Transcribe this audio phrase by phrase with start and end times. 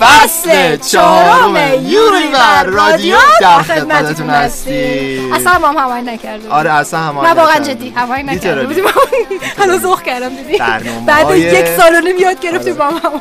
[0.00, 5.32] فصل چهارم یوری و رادیو در خدمتتون هستیم.
[5.32, 7.58] اصلا هم هماهنگ نکردیم آره اصلا هماهنگ نه واقعا.
[7.58, 8.66] جدی دیگه نکردیم.
[8.66, 8.84] بودیم
[9.60, 10.58] هنوز ذوق کردم دیدی
[11.06, 13.20] بعد یک سال و نیم یاد گرفتیم با هم.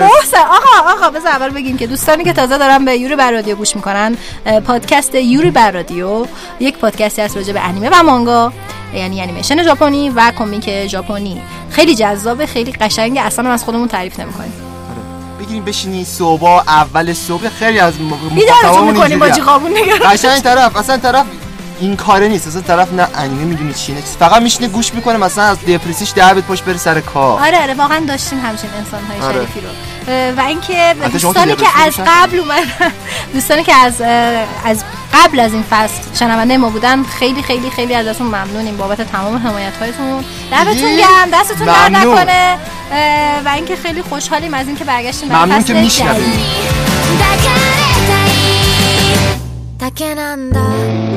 [0.00, 3.56] محسن آقا آقا بذار اول بگیم که دوستانی که تازه دارن به یوری بر رادیو
[3.56, 4.16] گوش می‌کنن
[4.66, 6.26] پادکست یوری بر رادیو
[6.60, 8.52] یک پادکستی هست راجع به انیمه و مانگا
[8.94, 14.20] یعنی انیمیشن ژاپنی و کمیک ژاپنی خیلی جذابه خیلی قشنگه اصلا هم از خودمون تعریف
[14.20, 14.52] نمی‌کنیم
[15.40, 17.94] بگیریم بشینی صبح اول صبح خیلی از
[18.34, 19.28] بیدارتون می‌کنیم با.
[19.30, 21.26] جیغابون نگران قشنگ طرف اصلا طرف
[21.79, 24.17] این کاره نیست اصلا طرف نه انیمه میدونی چیه نه چیز.
[24.17, 28.05] فقط میشینه گوش میکنه مثلا از دپرسیش دعوت پشت بره سر کار آره آره واقعا
[28.07, 29.33] داشتیم همچین انسان های آره.
[29.35, 29.67] شریفی رو
[30.13, 32.91] اه، و اینکه البته شما دوستانی تو که دبستان از بودن؟ قبل اومدن
[33.33, 34.07] دوستانی که از اه،
[34.65, 39.37] از قبل از این فصل شنونده ما بودن خیلی خیلی خیلی ازتون ممنونیم بابت تمام
[39.37, 42.13] حمایت هایتون دمتون دیدی؟ گرم دستتون درد ممنون.
[42.17, 42.57] نکنه
[42.91, 46.23] اه، و اینکه خیلی خوشحالیم از اینکه برگشتیم برای ممنون فصل که میشنوید.
[46.23, 46.85] جدید.
[47.19, 47.75] 抱かれ
[48.07, 51.08] たいだけなんだ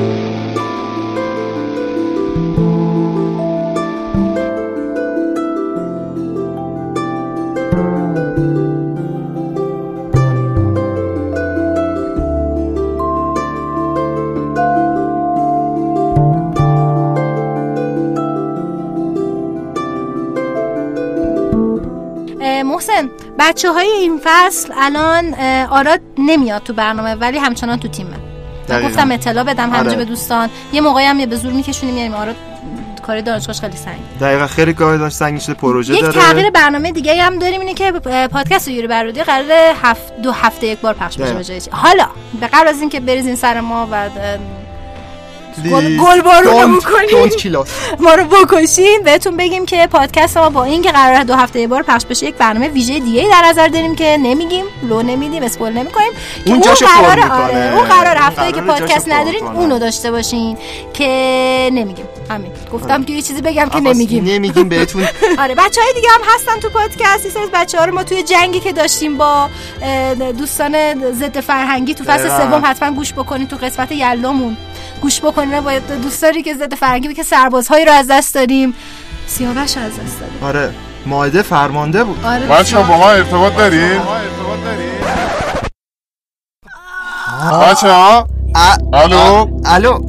[23.39, 25.33] بچه های این فصل الان
[25.69, 28.09] آراد نمیاد تو برنامه ولی همچنان تو تیمه
[28.69, 28.81] من.
[28.81, 29.95] گفتم اطلاع بدم همینجا آره.
[29.95, 32.35] به دوستان یه موقعی هم یه به زور میکشونیم یعنی آراد
[33.07, 36.91] کار دانشگاهش خیلی سنگ دقیقا خیلی کار داشت سنگین شده پروژه یک داره تغییر برنامه
[36.91, 37.91] دیگه هم داریم اینه که
[38.31, 39.51] پادکست یوری برادی قرار
[39.81, 41.71] هفت دو هفته یک بار پخش بشه.
[41.71, 42.07] حالا
[42.39, 44.09] به قبل از اینکه بریزین سر ما و
[45.71, 46.79] گل, گل بارون.
[47.99, 49.01] ما رو بکشین.
[49.05, 52.35] بهتون بگیم که پادکست ما با اینکه قرار دو هفته یه بار پخش بشه یک
[52.35, 56.11] برنامه ویژه دیگه ای در نظر داریم که نمیگیم لو نمیدیم اسپول نمی‌کنیم.
[56.45, 57.43] که اون قرار می‌کنه.
[57.43, 59.43] آره اون قرار هفته که پادکست ندارین.
[59.43, 60.57] اونو داشته باشین
[60.93, 62.05] که نمیگیم.
[62.29, 62.51] همین.
[62.73, 64.23] گفتم که یه چیزی بگم که نمیگیم.
[64.23, 65.03] نمیگیم بهتون.
[65.43, 67.37] آره بچه های دیگه هم هستن تو پادکست.
[67.37, 69.49] این بچه ها رو ما توی جنگی که داشتیم با
[70.37, 70.73] دوستان
[71.13, 72.29] ضد فرهنگی تو فصل.
[72.29, 74.57] سوم حتما گوش بکنید تو قسمت یلامون
[75.03, 78.73] گوش بکنید با دوستانی که ضد فرهنگی بود که سربازهایی رو از دست داریم
[79.27, 80.73] سیاوش از دست داریم آره
[81.05, 82.25] ماعده فرمانده بود.
[82.25, 84.01] آره بچه با ما ارتباط دارید؟
[87.61, 88.27] بچه ها
[88.93, 89.99] الو؟ الو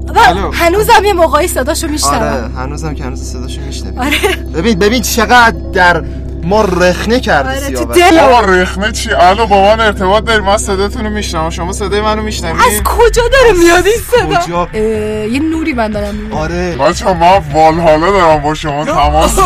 [0.52, 4.36] هنوزم یه موقعی صداشو آره میشنوم هنوزم که هنوز صداشو میشنوی آره.
[4.54, 6.04] ببین ببین چقدر در
[6.44, 7.96] ما رخنه آره سیاوش.
[7.96, 12.00] دل بابا رخنه چی؟ الو با من ارتباط دارید من صداتون رو میشنم شما صدای
[12.00, 14.80] منو از میشنوید؟ کجا داره میاد این صدا؟ کجا؟ اه،
[15.28, 16.76] یه نوری من دارم آره.
[16.76, 19.38] بچه ها من والحالا دارم با شما تماس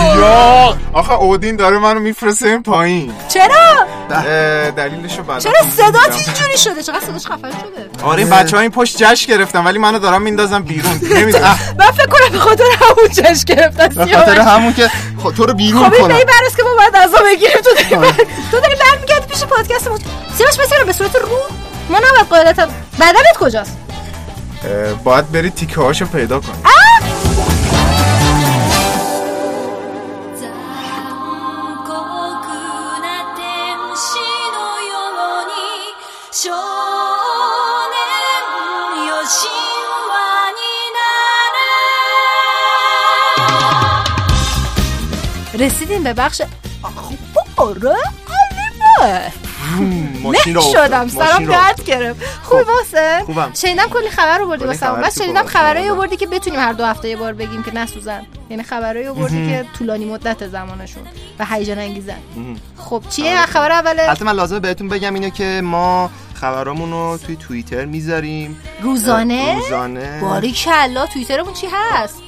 [0.93, 3.13] آخه اودین داره منو میفرسته این پایین.
[3.29, 3.87] چرا؟
[4.77, 8.71] دلیلشو بعدا چرا صدات اینجوری شده؟ چقدر صداش خفن شده؟ آره این بچه ها این
[8.71, 10.93] پشت جشن گرفتن ولی منو دارم میندازم بیرون.
[11.17, 11.59] نمی‌دونم.
[11.79, 14.91] من فکر کنم به خاطر همون چش گرفتن به خاطر همون که
[15.37, 16.17] تو رو بیرون خب این کنم.
[16.17, 17.57] برس که ما باید ازا بگیریم.
[17.57, 18.25] تو داری بر...
[18.51, 19.99] تو داری برمیگردی پیش پادکست ما
[20.39, 21.29] سیاوش بسیار به صورت رو
[21.91, 22.67] ما نباید قاعدتا
[23.01, 23.77] بدنت کجاست؟
[25.05, 26.53] باید برید تیکه هاشو پیدا کن
[45.59, 46.43] رسیدیم به بخش
[47.57, 47.97] آره
[50.23, 51.09] ماشین رو شدم.
[51.09, 52.21] سرم درد گرفت.
[52.43, 53.25] خوبی واسه.
[53.55, 55.89] شنیدم کلی خبر آوردی واسه بس شنیدم خبر خبرایی.
[55.89, 58.27] آوردی که بتونیم هر دو هفته یه بار بگیم که نسوزن.
[58.51, 61.03] یعنی خبرایی آوردی که طولانی مدت زمانشون
[61.39, 62.19] و هیجان انگیزن.
[62.77, 67.37] خب چیه خبر اوله البته من لازمه بهتون بگم اینو که ما خبرامون رو توی
[67.37, 68.63] توییتر می‌ذاریم.
[68.83, 70.21] روزانه؟ روزانه.
[70.21, 72.23] باریکلا توییترمون چی هست؟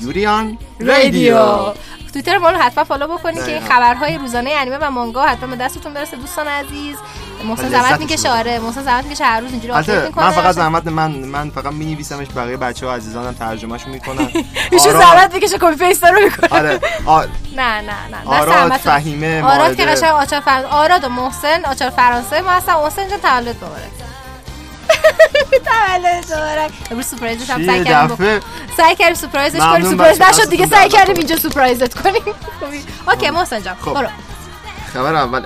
[0.00, 1.72] یوریان رادیو
[2.12, 3.68] توییتر ما رو حتما follow بکنید که این.
[3.68, 6.96] خبرهای روزانه انیمه و مانگا حتما به دستتون برسه دوستان عزیز
[7.44, 8.30] محسن زحمت می‌کشه.
[8.30, 11.72] آره محسن زحمت می‌کشه هر روز اینجوری update می‌کنه من فقط زحمت من من فقط
[11.72, 14.28] می نویسمش بقیه بچه ها عزیزانم ترجمهش می‌کنن
[14.72, 16.80] ایشون زحمت می‌کشه copy paste رو می‌کنه آره
[17.56, 18.72] نه نه نه آراد.
[18.72, 19.84] فهیمه آراد که.
[19.84, 24.05] قشنگ آچار فرانسه آراد و محسن آچار فرانسه ما هستم محسن جان تولد مبارک
[25.64, 28.40] تولد مبارک امروز سورپرایزش هم سعی کردیم
[28.76, 29.82] سعی کردیم سورپرایزش کنیم.
[29.88, 31.16] سورپرایز نشد دیگه سعی کردیم.
[31.16, 32.22] اینجا سورپرایزت کنیم.
[33.08, 33.94] OK محسن جان خب.
[33.94, 34.08] برو.
[34.92, 35.42] خبر اول.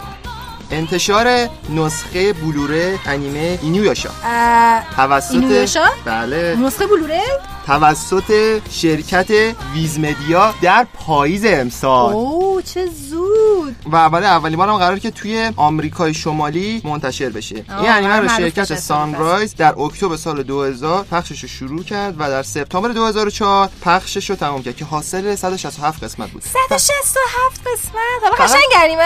[0.70, 6.56] انتشار نسخه Blu-ray انیمه اینویاشا اه، توسط اینویاشا؟ بله.
[6.56, 7.22] نسخه Blu-ray؟
[7.66, 9.30] توسط شرکت
[9.74, 12.12] Viz Media در پاییز امسال.
[12.60, 13.76] چه زود.
[13.92, 17.54] و برای اولین بار هم قرار که توی آمریکای شمالی منتشر بشه.
[17.54, 22.28] این انیمه رو معروف شرکت Sunrise در اکتبر سال 2000 پخشش رو شروع کرد و
[22.28, 26.42] در سپتامبر 2004 پخشش رو تمام کرد که حاصل 167 قسمت بود.
[26.42, 28.96] 167 قسمت؟ حالا قشنگ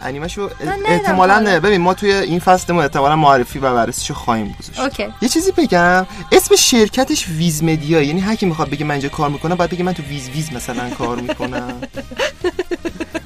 [0.00, 1.60] انیمش شو ندیدم احتمالاً حالا.
[1.60, 4.80] ببین ما توی این فصلمون احتمالاً معرفی و بررسیش رو خواهیم گذاشت.
[4.80, 5.14] OK.
[5.22, 9.30] یه چیزی بگم اسم شرکتش Viz Media یعنی هر کی می‌خواد بگه من اینجا کار
[9.30, 11.80] می‌کنم باید بگه من تو ویز ویز مثلا کار می‌کنم.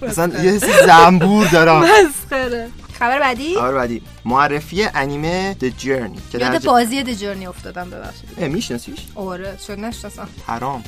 [0.03, 1.83] مثلا یه حسی زنبور دارم.
[1.83, 2.69] مسخره.
[2.99, 4.03] خبر بعدی؟ خبر بعدی.
[4.25, 6.65] معرفی انیمه The Journey که در یاد.
[6.65, 8.41] بازی The Journey افتادم ببخشید.
[8.41, 10.29] میشناسیش؟ آره چون نشناسم.
[10.47, 10.85] حرام.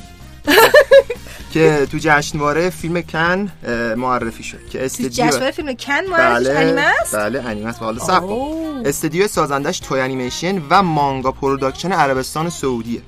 [1.53, 3.51] که تو جشنواره فیلم کن
[3.97, 4.69] معرفی شد.
[4.69, 7.79] که استدیو جشنواره فیلم کن معرفیش بله انیمه است؟ بله انیمه است.
[7.79, 8.23] حالا صف.
[8.85, 13.01] استدیو سازندش توی انیمیشن و Manga Production عربستان سعودیه.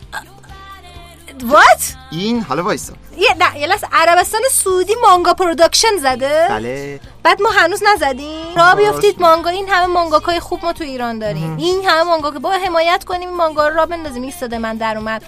[1.43, 2.93] what این حالا وایسا.
[3.17, 3.87] یه نه یه لحظه.
[3.91, 6.45] عربستان سعودی Manga Production زده.
[6.49, 6.99] بله.
[7.23, 8.55] بعد ما هنوز نزدیم.
[8.55, 9.21] را بیفتید.
[9.21, 11.57] مانگا این همه مانگاکای خوب ما تو ایران داریم.
[11.57, 14.21] این همه مانگا که با حمایت کنیم این مانگا رو را بندازیم.
[14.21, 15.23] این صدای من در اومد.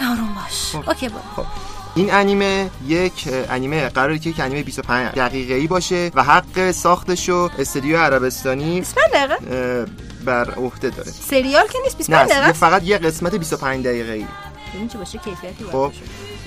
[0.00, 0.86] آروم باش.
[0.88, 1.46] اوکی برو.
[1.94, 7.50] این انیمه یک انیمه قراره که یک انیمه 25 دقیقه ای باشه و حق ساختشو
[7.58, 9.86] استدیو عربستانی 25 دقیقه؟ اه،
[10.24, 11.10] بر عهده داره.
[11.10, 12.60] سریال که نیست 25 نه دقیقه؟ است.
[12.60, 14.26] فقط یه قسمت 25 دقیقه ای
[14.74, 15.92] ببین چه باشه کیفیتی خب.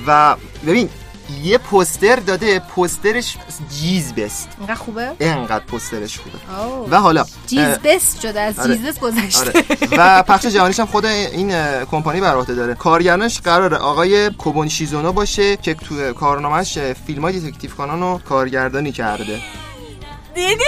[0.07, 0.35] و
[0.67, 0.89] ببین
[1.43, 3.37] یه پوستر داده پوسترش
[3.79, 4.49] جیز بست.
[4.57, 6.37] اینقدر خوبه؟ اینقدر پوسترش خوبه.
[6.91, 8.77] و حالا جیز بست شده از آره.
[8.77, 9.39] جیزس گذشته.
[9.39, 9.63] آره.
[9.97, 12.73] و پخش جهانیش هم خود این کمپانی بر عهده داره.
[12.73, 18.91] کارگردانش قراره آقای کوبون شیزونو باشه که تو کارنامهش فیلم های دیتکتیو کانون رو کارگردانی
[18.91, 19.41] کرده.
[20.35, 20.63] دیدی؟ دیدی؟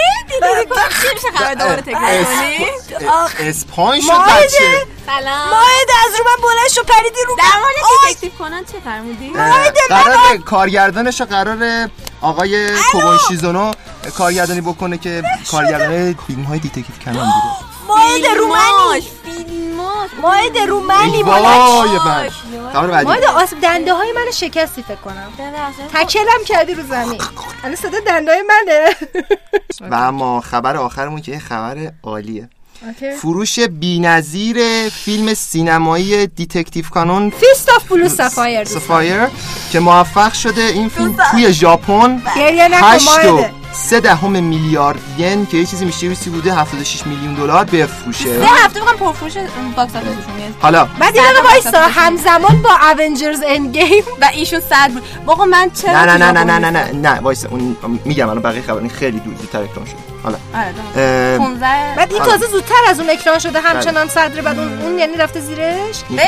[1.02, 4.08] چی میشه خبر دوباره تکرار کنی؟ اسپان شد.
[4.08, 5.50] بچه سلام.
[5.50, 7.60] ماهد از رو من بلند شو پریدی رو در من.
[7.60, 7.74] مورد
[8.08, 11.90] دیتکتیو کنن چه فرمودی؟ اه، قراره کارگردانش رو قراره
[12.20, 13.72] آقای کوبون شیزونو
[14.18, 19.08] کارگردانی بکنه که کارگردان فیلم های دیتکتیو کانون بوده ماهد رومنی
[20.22, 21.98] ماهد رومنی وای.
[22.06, 22.28] من.
[22.72, 23.04] خبر بعدی.
[23.04, 25.32] ماهد آسیب دنده های منو شکستی فکر کنم.
[25.94, 27.20] تکلم کردی رو زمین.
[27.64, 28.96] الان صدا دنده های منه.
[29.90, 32.48] و اما خبر آخرمون که یه خبر عالیه.
[33.22, 37.30] فروش بی‌نظیر فیلم سینمایی دیتکتیو کانون.
[37.30, 39.26] فیست آف بلو سفایر سفایر
[39.72, 42.22] که موفق شده این فیلم توی ژاپن.
[42.36, 47.34] گریه نکن 8 3 دهم میلیارد ین که یه چیزی میشه ریسی بوده 76 میلیون
[47.34, 48.28] دلار بفروشه.
[48.28, 49.32] یه هفته می‌خوام پرفروش
[49.76, 50.54] باکس آفیسشون میاد.
[50.60, 50.84] حالا.
[50.84, 55.02] بعد یه دقیقه وایسا همزمان با اونجرز اند گیم و ایشون صد بود.
[55.26, 58.42] واقعا من چرا نه نه نه نه نه نه نه نه وایسا اون میگم الان
[58.42, 60.14] بقیه خبر این خیلی دور زودتر اکران شد.
[60.22, 60.36] حالا.
[60.54, 60.98] آره، درست.
[60.98, 62.22] اه، 15 بعد این.
[62.22, 66.22] تازه زودتر از اون اکران شده همچنان صدر بعد اون, اون یعنی رفته زیرش؟ به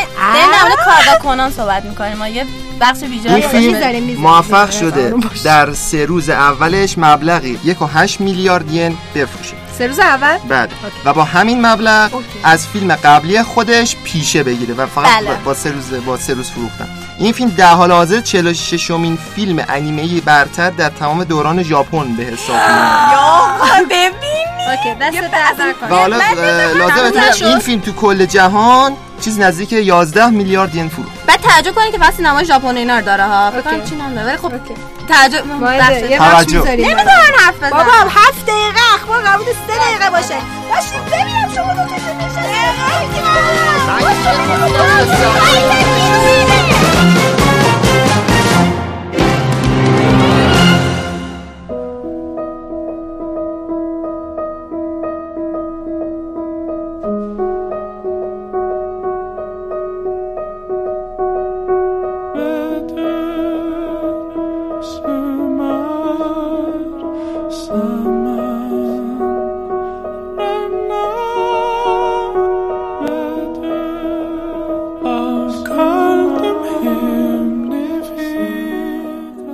[0.63, 2.17] مورد کارگاه کنان صحبت می‌کنیم.
[2.17, 2.45] ما یه
[2.81, 4.71] بخش ویژه می‌ذاریم، موفق.
[4.71, 5.11] شده.
[5.11, 5.39] باش.
[5.45, 6.99] در سه روز اولش
[7.37, 7.59] مبلغی
[8.07, 8.97] 1.8 میلیارد ین.
[9.15, 10.71] بفروشه سه روز اول؟ بعد
[11.05, 12.27] و با همین مبلغ اوکی.
[12.45, 15.35] از فیلم قبلی خودش پیشه بگیره و فقط بله.
[15.45, 16.89] با- سه روز با سه روز فروختن.
[17.19, 22.23] این فیلم در حال حاضر 46 امین فیلم انیمه‌ای برتر در تمام دوران ژاپن به
[22.23, 27.45] حساب میاد یا ببین اوکی دست در و حالا اه، لازم تموم بتونم نشد.
[27.45, 31.99] این فیلم تو کل جهان چیز نزدیک 11 میلیارد ین فروخت بعد تعجب کنید که
[31.99, 33.85] فقط سینما ژاپن اینا رو داره ها فکر.
[33.85, 34.53] چی نام داره ولی خب
[35.09, 35.43] توجه.
[36.59, 36.87] می‌ذاریم.
[36.87, 40.35] نمی‌ذارن حرف بزن بابا هفت دقیقه اخبار قرار بوده سه دقیقه باشه
[40.71, 41.97] باشید ببینم شما دو تا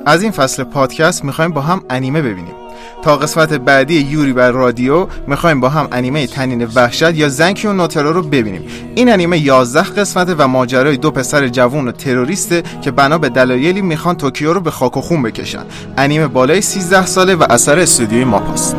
[0.07, 2.55] از این فصل پادکست می‌خوایم با هم انیمه ببینیم.
[3.03, 7.73] تا قسمت بعدی یوری بر رادیو می‌خوایم با هم انیمه تنین وحشت یا زنکی و
[7.73, 8.63] نوترو رو ببینیم.
[8.95, 13.83] این انیمه 11 قسمته و ماجرای دو پسر جوون و تروریسته که بنا به دلایلی
[13.83, 15.65] می‌خوان توکیو رو به خاک و خون بکشن.
[15.97, 18.77] انیمه بالای 13 ساله و اثر استودیوی ماپاست.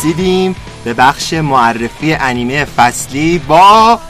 [0.00, 4.00] رسیدیم به بخش معرفی انیمه فصلی با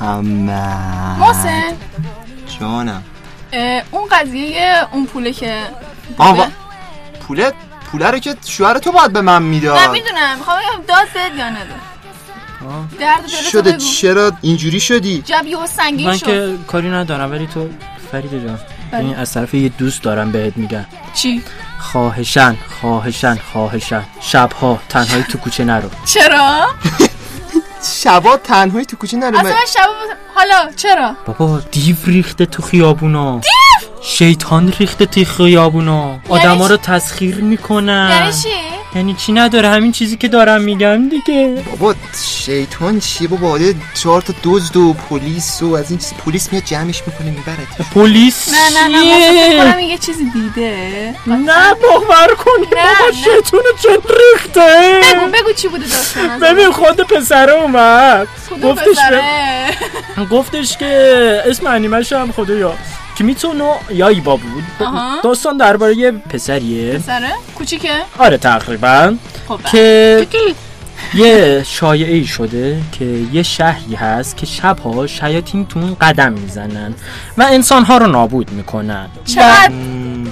[0.00, 1.18] محمد.
[1.18, 1.72] محسن.
[2.60, 3.02] جانم.
[3.90, 5.58] اون قضیه اون پوله که
[6.18, 6.46] آه و...
[7.28, 7.52] پوله
[7.92, 10.38] پوله رو که شوهر تو باید به من نه می‌داد می‌دونم.
[10.38, 11.74] می‌خوام بگم داد بهت یا نده
[13.00, 16.26] درد شده چرا اینجوری شدی؟ جب یهو سنگین من شد.
[16.26, 17.68] که کاری ندارم ولی تو
[18.12, 18.58] فرید جان.
[18.90, 19.04] بله.
[19.04, 20.84] این از طرف یه دوست دارم بهت میگم.
[21.14, 21.42] چی؟
[21.92, 25.90] خواهشن خواهشن خواهشن شبها تنهایی تو کوچه نرو.
[26.04, 26.66] چرا؟
[28.02, 29.88] شبا تنهایی تو کوچه نره اصلا من شب
[30.34, 33.38] حالا چرا؟ بابا دیو ریخته تو خیابونا.
[33.38, 33.88] دیو!
[34.02, 36.18] شیطان ریخته تو خیابونا.
[36.28, 38.08] آدما رو تسخیر می‌کنن.
[38.10, 38.48] یعنی چی؟
[38.94, 41.64] یعنی چی نداره؟ همین چیزی که دارم میگم دیگه.
[41.70, 41.94] بابا
[42.26, 46.64] شیطان چیه بابا آده چهار تا دزد و پلیس و از این چیز پلیس میاد
[46.64, 47.88] جمعش می‌کنه می‌برد.
[47.94, 51.14] پلیس نه نه نه یه چیزی دیده.
[51.26, 53.12] نه باور کنی نه، بابا نه.
[53.12, 55.00] شیطون جن ریخته.
[55.14, 58.28] بگو بگو چی بوده داستان ببین خود پسره اومد.
[58.62, 58.98] گفتش
[60.30, 62.74] گفتش که اسم انیمش هم خدایا.
[63.18, 65.20] کیمیتسو نو یایبا بود؟ آها.
[65.22, 66.98] داستان درباره یه پسریه.
[66.98, 69.14] پسره؟ کوچیکه؟ آره تقریبا.
[69.48, 70.26] خب که
[71.14, 76.94] یه شایعه ای شده که یه شهری هست که شبها شیاطین تو اون قدم می‌زنن
[77.38, 79.08] و انسانها رو نابود می‌کنن.
[79.24, 79.72] چقدر؟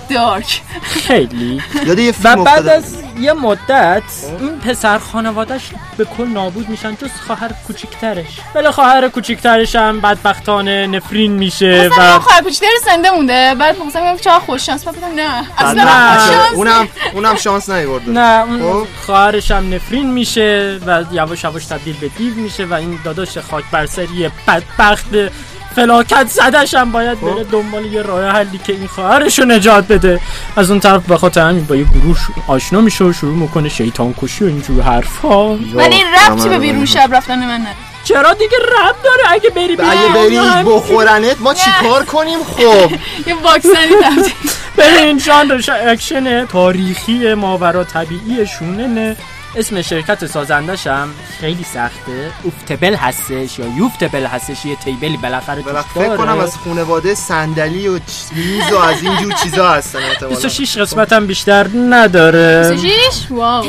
[0.09, 2.77] دارک خیلی یاد یه و فیلم بعد افتادم.
[2.77, 4.03] از یه مدت
[4.41, 5.63] این پسر خانوادش
[5.97, 12.19] به کل نابود میشن جز خواهر کوچیکترش ولی خواهر کوچیکترش هم بدبختانه نفرین میشه و
[12.19, 16.19] خواهر کوچیکتری زنده مونده بعد مثلا میگم چقدر خوش شانس بعد نه اصلا نه.
[16.19, 18.87] خوش شانس اونم اونم شانس نیورده نه اون خب.
[19.07, 23.65] خواهرش هم نفرین میشه و یواش یواش تبدیل به دیو میشه و این داداش خاک
[23.73, 25.15] برسری بدبخت
[25.77, 27.35] فلاکت زدش هم باید خب.
[27.35, 30.21] بره دنبال یه راه حلی که این خواهرش رو نجات بده.
[30.57, 34.15] از اون طرف به خاطر همین با یه گروه آشنا میشه و شروع می‌کنه شیطان
[34.23, 35.55] کشی و اینجور حرفا.
[35.55, 37.77] ولی این ربطی به بیرون شب رفتن من نداره.
[38.05, 42.93] چرا دیگه ربط داره؟ اگه بری بیرون اگه بری بخورنت ما چیکار کنیم؟ خب.
[43.29, 43.95] یه واکسنی
[44.79, 49.17] ببین ژانرش اکشن تاریخی ماورا طبیعی shonen ه.
[49.57, 51.09] اسم شرکت سازندش هم
[51.41, 52.33] خیلی سخته.
[52.43, 56.17] اوفتبل هستش یا یوفتبل هستش؟ یه تیبلی بالاخره توش فکر.
[56.17, 57.93] کنم از خانواده صندلی و
[58.37, 60.35] میز و از این جور چیزا هستن احتمالاً.
[60.35, 62.77] 26 قسمت هم بیشتر نداره.
[62.77, 63.65] سجیش واو.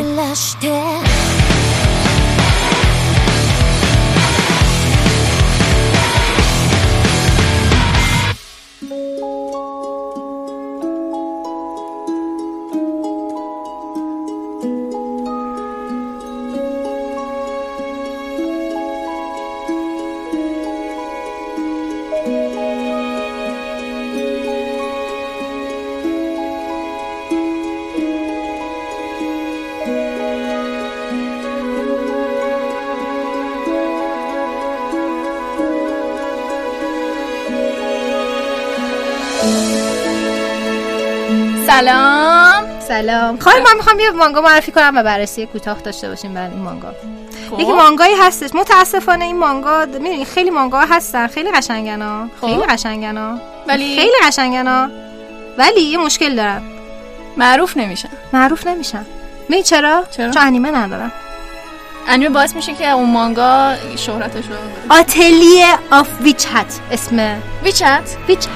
[43.03, 43.39] سلام.
[43.39, 46.91] خواهی من می‌خوام یه مانگا معرفی کنم و بررسی کوتاه داشته باشیم برای این مانگا.
[47.51, 47.60] خب.
[47.60, 48.50] یکی مانگایی هستش.
[48.55, 51.27] متاسفانه این مانگا می‌دونی خیلی مانگا هستن.
[51.27, 52.27] خیلی قشنگن ها.
[52.41, 52.48] خب.
[52.48, 53.38] خیلی قشنگن ها.
[53.67, 54.89] ولی خیلی قشنگن ها.
[55.57, 56.62] ولی یه مشکل دارن.
[57.38, 58.10] معروف نمیشن.
[58.33, 59.05] معروف نمیشن.
[59.50, 61.12] می چرا؟ چرا؟ چون انیمه ندارن.
[62.07, 64.55] انیمه باعث میشه که اون مانگا شهرتش رو
[64.89, 68.48] آتلیه آف ویچ هت اسم ویچت ویچ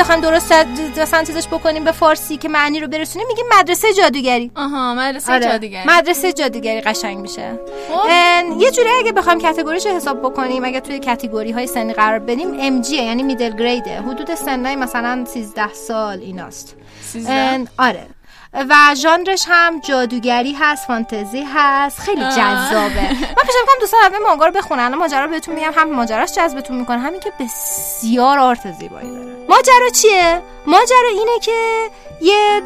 [0.00, 0.52] هت بخوایم درست
[0.98, 5.44] مثلا چیزش بکنیم به فارسی که معنی رو برسونیم میگیم مدرسه جادوگری آها مدرسه آره.
[5.44, 8.60] جادوگری مدرسه جادوگری قشنگ میشه خب.
[8.60, 12.48] یه جوری اگه بخوایم کاتگوریش رو حساب بکنیم اگه توی کاتگوری های سنی قرار بدیم
[12.60, 17.32] ام جی یعنی میدل گریده حدود سنای مثلا 13 سال ایناست سیزده.
[17.32, 18.06] اه، آره
[18.52, 22.00] و ژانرش هم جادوگری هست فانتزی هست.
[22.00, 22.20] خیلی.
[22.20, 23.02] جذابه.
[23.02, 24.80] من پیش می‌کنم دوستان همه مانگا رو بخونن.
[24.80, 29.36] الان ماجرا بهتون میگم هم ماجراش جذبتون می‌کنه همین که بسیار آرت زیبایی داره.
[29.48, 31.90] ماجرا چیه؟ ماجرا اینه که
[32.20, 32.62] یه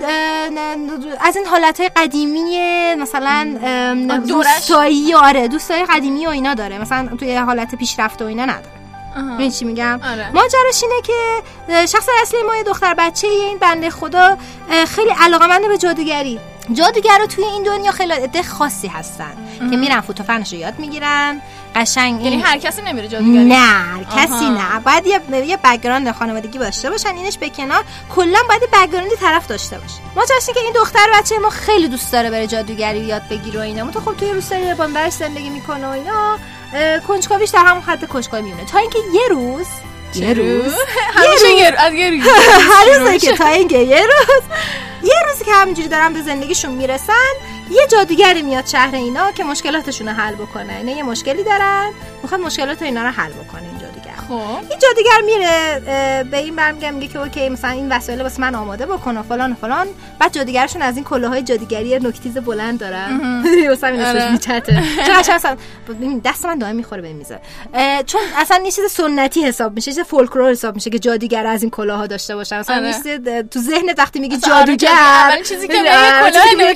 [1.21, 3.59] از این حالت های قدیمی مثلا.
[4.29, 6.79] دوستایی آره دوستای قدیمی و اینا داره.
[6.79, 8.84] مثلا توی حالت پیشرفته و اینا نداره.
[9.15, 10.31] ببین چی میگم؟ آره.
[10.31, 11.43] ماجراش اینه که
[11.87, 14.37] شخص اصلی ما یه دختر بچه این بنده خدا
[14.87, 16.41] خیلی علاقمنده به جادوگری.
[16.73, 19.33] جادوگر رو توی این دنیا خیلی عده خاصی هستن
[19.71, 21.41] که میرن فوت و فنش رو یاد می‌گیرن.
[21.75, 23.45] قشنگ یعنی این هر کسی نمیره جادوگری.
[23.45, 24.51] نه کسی.
[24.51, 24.81] نه.
[24.85, 27.85] باید یه یه background خانوادگی داشته باشن اینش به کنار.
[28.15, 30.01] کلا باید یه background ی طرف داشته باشه.
[30.17, 30.23] ما
[30.55, 33.91] که این دختر بچه ما خیلی دوست داره بره جادوگری یاد بگیره و اینا.
[33.91, 36.39] تو خب توی روستای باندرش زندگی می‌کنه و اینا.
[37.09, 39.67] کنجکاویش در همون خط کنجکاوی می‌مونه تا اینکه یه روز
[40.15, 40.75] یه روز
[41.15, 43.23] همیشه یه رو- از یه روز.
[43.25, 44.43] که تا اینکه یه روز.
[45.03, 47.33] یه روزی که همینجوری دارن به زندگیشون می‌رسن
[47.71, 51.91] یه جادوگری میاد شهر اینا که مشکلاتشون رو حل بکنه اینا یه مشکلی دارن.
[52.23, 53.63] می‌خواد مشکلات اینا رو حل بکنه
[54.29, 54.33] خب.
[54.71, 55.81] این جادوگر میره
[56.31, 59.53] به این برمیگه میگه که okay مثلا این وسایل واسه من آماده بکن و فلان
[59.53, 59.87] و فلان.
[60.19, 63.21] بعد جادوگرشون از این کلاهای جادوگری نوکتیز بلند دارن.
[63.69, 64.33] واسه همین اسمش آره.
[64.33, 65.57] witch hat ه چون قشنگ اصلا
[65.89, 67.41] ببین دست من دائم می‌خوره به میزه.
[68.07, 71.71] چون اصلا یه چیز سنتی حساب میشه چیز فولکلور حساب میشه که جادوگر از این
[71.71, 72.63] کلاها داشته باشن.
[72.69, 72.81] آره.
[72.81, 75.75] نیست اه، تو ذهن وقتی میگی آره، جادوگر چیزی که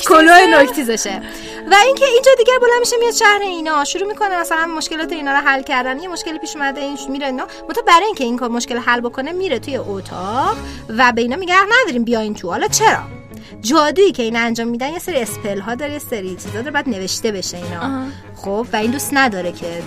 [0.08, 1.20] کلاه نوکتیزشه
[1.70, 3.84] و اینکه این جادوگر بلند میشه میاد شهر اینا.
[3.84, 6.00] شروع می‌کنه مثلا مشکلات اینا رو حل کردن.
[6.00, 7.52] یه مشکلی پیش اومده این میره اینا.
[7.68, 10.56] متو برای اینکه این کار مشکل حل بکنه میره توی اتاق
[10.88, 12.50] و به اینا میگه حق نداریم بیاین تو.
[12.50, 12.98] حالا چرا؟
[13.60, 16.88] جادویی که اینا انجام میدن یه سری اسپل ها داره یه سری چیزا داره بعد
[16.88, 18.06] نوشته بشه اینا.
[18.36, 19.82] خب و این دوست نداره که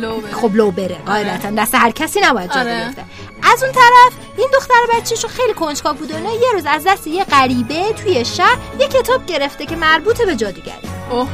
[0.00, 0.32] لو بره.
[0.32, 2.84] خب لو بره قاعدتا دست هر کسی نباید جادو آره.
[2.84, 3.04] بیفته.
[3.42, 7.06] از اون طرف این دختر بچه‌شو خیلی کنجکاو بود و اینا یه روز از دست
[7.06, 10.88] یه غریبه توی شهر یه کتاب گرفته که مربوط به جادوگری.
[11.10, 11.28] اوه.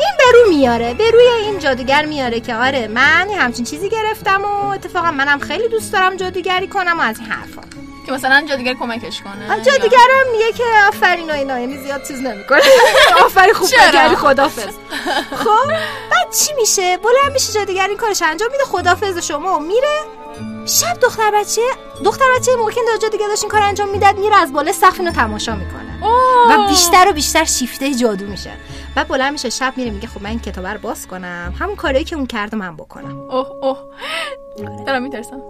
[0.00, 4.44] این به رو میاره به روی این جادوگر میاره که آره من همچین چیزی گرفتم
[4.44, 7.79] و اتفاقا منم خیلی دوست دارم جادوگری کنم و از این حرفا.
[8.10, 9.62] که مثلا جادوگر کمکش کنه.
[9.62, 12.60] جادوگرم میگه که آفرین و اینا یعنی زیاد چیز نمی‌کنه.
[13.24, 14.74] آفرین خوب؟ نکردی خدافظ.
[15.44, 15.68] خب
[16.10, 20.00] بعد چی میشه؟ بلند میشه جادوگر این کارش انجام میده؟ خدافظ شما و میره.
[20.66, 21.62] شب دختر بچه
[22.04, 25.12] دختر بچه موقع که جادوگر داشت این کار انجام می‌داد میره از بالا سقف اینو
[25.12, 25.80] تماشا می‌کنه.
[26.50, 28.50] و بیشتر و بیشتر شیفته جادو میشه.
[28.94, 31.54] بعد بلند میشه شب میره میگه خب من این کتاب رو باز کنم.
[31.60, 33.20] همون کاری که اون کرده من بکنم.
[33.30, 33.78] اوه اوه.
[34.86, 35.42] دارم میترسم؟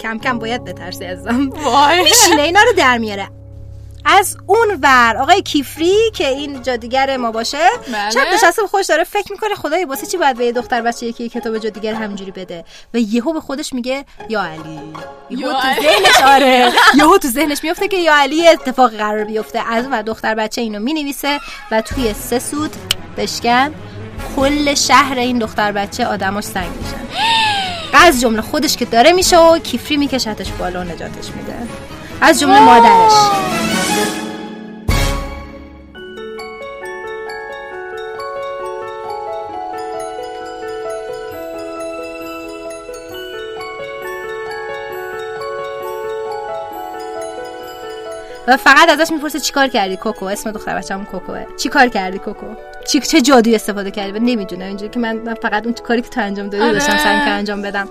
[0.00, 1.50] کم کم باید بترسی ازم.
[1.50, 2.02] وای.
[2.02, 3.28] میشینه اینا رو در میاره.
[4.06, 7.58] از اون ور آقای کیفری که این جادوگر ما باشه
[7.92, 8.10] بله.
[8.10, 11.06] شب نشسته به خودش داره فکر می‌کنه خدای واسه چی باید به یه دختر بچه
[11.06, 14.80] یکی کتاب جادوگر همینجوری بده؟ و یهو به خودش میگه یا علی.
[15.30, 15.82] یهو تو.
[15.82, 16.72] ذهنش آره.
[16.94, 19.72] یهو تو ذهنش میفته که یا علی یه اتفاقی قرار بیفته.
[19.72, 22.70] از اون ور دختر بچه اینو می‌نویسه و توی سه سود
[23.16, 23.74] بشکن
[24.36, 27.24] کل شهر این دختر بچه آدماش سنگ میشن.
[27.96, 31.54] از جمله خودش که داره میشه و کیفری میکشتش بالا و نجاتش میده.
[32.20, 33.12] از جمله مادرش.
[48.46, 50.24] و فقط ازش می‌پرسه چیکار کردی؟ کوکو.
[50.24, 51.44] اسم دختر بچه‌مون کوکوه.
[51.56, 52.46] چیکار کردی کوکو؟
[52.84, 56.20] چی چه جادویی استفاده کردی؟ و نمی‌دونه اینجوری که من, فقط اون کاری که تو
[56.20, 56.72] انجام دادی آره.
[56.72, 57.88] داشتم سعی انجام بدم.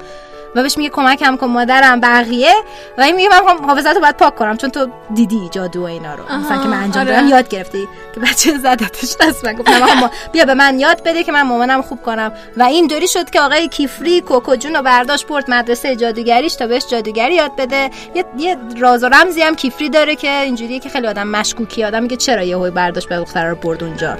[0.56, 2.54] و بهش میگه کمکم کن مادرم بقیه.
[2.98, 5.84] و این میگه من هم حافظت رو باید پاک کنم چون تو دیدی جادو و
[5.84, 6.24] اینا رو.
[6.36, 7.28] مثلا که من انجام آره.
[7.28, 9.46] یاد گرفتی که بچه زدتش دست.
[9.46, 12.32] من گفت نه، من ما- بیا به من یاد بده که من مامانم خوب کنم.
[12.58, 16.84] و اینطوری شد که آقای کیفری کوکو جون رو برداشت برد مدرسه جادوگریش تا بهش
[16.92, 17.90] جادوگری یاد بده.
[18.16, 21.84] یه, یه راز و رمزی هم کیفری داره که اینجوریه که خیلی آدم مشکوکی.
[21.84, 24.18] آدم میگه چرا یهو برداشت به دختر رو برد اونجا؟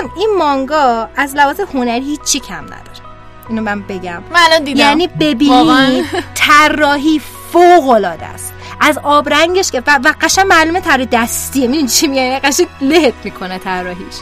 [0.00, 2.80] دوستان این مانگا از لحاظ هنری هیچی کم نداره.
[3.48, 4.22] اینو من بگم.
[4.32, 4.80] من الان دیدم.
[4.80, 5.06] یعنی.
[5.06, 7.20] ببینید طراحی
[7.52, 8.52] فوق العاده است.
[8.80, 11.68] از آبرنگش که و, قشنگ معلومه طراحی دستیه.
[11.68, 14.14] می‌دونی چی میگه یعنی قشنگ لهت می‌کنه طراحیش.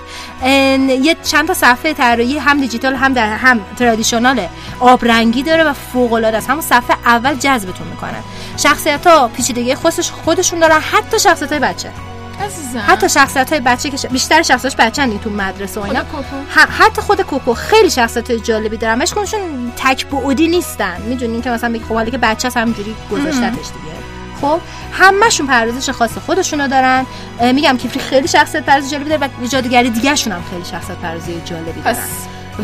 [1.04, 4.48] یه چند تا صفحه طراحی هم دیجیتال هم در هم ترادیشنال
[4.80, 6.50] آبرنگی داره و فوق العاده است.
[6.50, 8.22] همون صفحه اول جذبتون می‌کنه.
[8.56, 10.80] شخصیت ها پیچیدگی خودش خودشون دارن.
[10.80, 11.90] حتی شخصیت های بچه.
[12.40, 12.84] عزیزم.
[12.86, 15.98] حتی شخصیت های بچه که ش- بیشتر شخصیتش بچه تو مدرسه و اینا.
[16.00, 16.36] خود کوکو.
[16.54, 18.94] ح- حتی خود کوکو خیلی شخصیت جالبی دارن.
[19.02, 21.02] مش خودشون تک بعدی نیستن.
[21.02, 23.98] می‌دونین که مثلا بگی خب حالا که بچه همینجوری گذاشتتش دیگه.
[24.40, 24.60] خب
[24.92, 27.06] همشون پردازش خاص خودشونو دارن.
[27.54, 31.80] میگم کیفری خیلی شخصیت پردازی جالبی داره و جادوگری دیگه هم خیلی شخصیت پردازی جالبی
[31.80, 31.96] دارن.
[31.96, 31.98] پس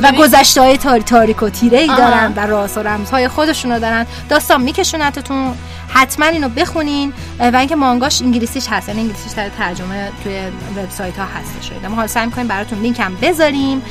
[0.03, 1.87] و گذشته های تاری تاریک و تیره ای.
[1.87, 4.07] دارن و راز و رمزهای خودشونو دارن.
[4.29, 5.55] داستان میکشونتتون.
[5.89, 7.13] حتما اینو بخونین.
[7.39, 8.89] و اینکه مانگاش انگلیسیش هست.
[8.89, 10.41] یعنی انگلیسیش در ترجمه توی
[10.77, 13.83] وبسایت ها هستش شده ما حالا سعی می‌کنیم براتون لینک هم بذاریم.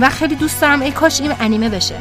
[0.00, 1.96] و خیلی دوست دارم ای کاش این انیمه بشه.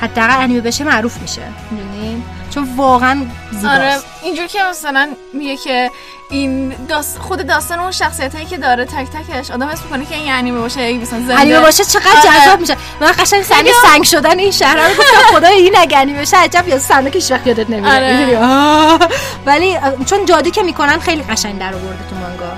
[0.00, 1.42] حداقل انیمه بشه معروف میشه.
[1.70, 2.22] می‌دونین
[2.54, 3.66] چون واقعا زیباست.
[3.66, 5.90] آره اینجور که مثلا میگه که
[6.30, 10.14] این داست خود داستان اون شخصیت هایی که داره تک تکش آدم حس می‌کنه که
[10.14, 11.40] این انیمه باشه یک مثلا زنده.
[11.40, 12.40] انیمه باشه چقدر آره.
[12.40, 12.76] جذاب میشه.
[13.00, 16.68] من قشنگ صحنه سنگ شدن این شهر رو گفتم خدای این اگه انیمه بشه عجب
[16.68, 18.02] یا صحنه که وقت یادت نمیاد.
[18.02, 19.08] آره.
[19.46, 22.52] ولی چون جادو که می‌کنن خیلی قشنگ در آورده تو مانگا.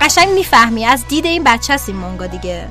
[0.00, 2.68] قشنگ می‌فهمی از دید این بچه است این مانگا دیگه.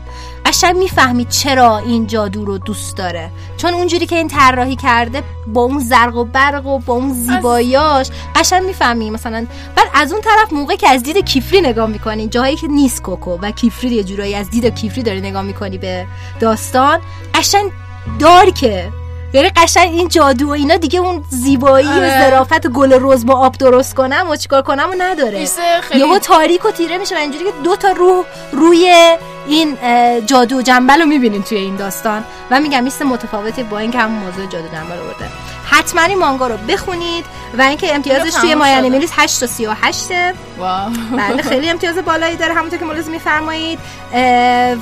[0.47, 3.31] قشنگ می‌فهمی چرا این جادو رو دوست داره.
[3.57, 8.07] چون اونجوری که این طراحی کرده با اون زرق و برق و با اون زیباییاش
[8.36, 9.10] قشنگ می‌فهمی.
[9.10, 13.01] مثلا بعد از اون طرف موقع که از دید کیفری نگاه می‌کنی جاهایی که نیست
[13.01, 16.05] کوکو و کیفری یه جورایی از دید کیفری داری نگاه می‌کنی به
[16.39, 16.99] داستان
[17.36, 17.71] قشنگ
[18.19, 18.89] دارکه.
[19.33, 22.29] یعنی قشنگ این جادو و اینا دیگه اون زیبایی و آره.
[22.29, 25.47] ظرافت گل رز با آب درست کنم و چیکار کنم و نداره.
[25.81, 29.15] خیلی یهو تاریک و تیره میشه و اینجوری که دو تا روح روی
[29.47, 29.77] این
[30.25, 32.23] جادو جنبل رو می‌بینیم توی این داستان.
[32.51, 35.25] و میگم میست متفاوتی با اینکه همون موضوع جادو جنبل آورده
[35.69, 37.25] حتما این مانگا رو بخونید
[37.57, 38.71] و اینکه امتیازش توی مای.
[38.71, 40.09] انیمیلیس 8 تا 38
[40.57, 40.91] واو.
[41.17, 42.53] بله خیلی امتیاز بالایی داره.
[42.53, 43.79] همونطور که ملاحظه میفرمایید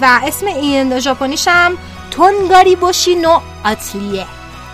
[0.01, 1.77] و اسم این ژاپنیش هم
[2.15, 4.25] تونگاری بوشی نو آتلیه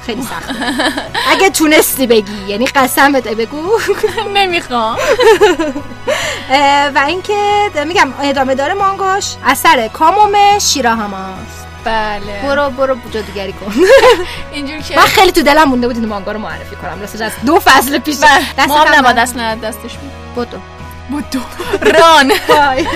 [0.06, 0.56] خیلی سخته
[1.32, 3.80] اگه تونستی بگی یعنی قسم بده بگو.
[4.36, 4.98] نمی‌خوام.
[6.96, 12.42] و اینکه میگم ادامه داره مانگاش اثر کامومه شیراهاماست بله.
[12.44, 13.74] برو برو جادوگری کن.
[14.54, 17.02] اینجور که من خیلی تو دلم مونده بود این مانگا رو معرفی کنم.
[17.02, 18.18] راستش از دو فصل پیش.
[18.58, 20.12] بله، ما هم نباید من- دست نداد دستش بود.
[20.48, 20.58] بدو
[21.10, 21.40] بودو.
[22.00, 22.32] ران.
[22.48, 22.88] بای.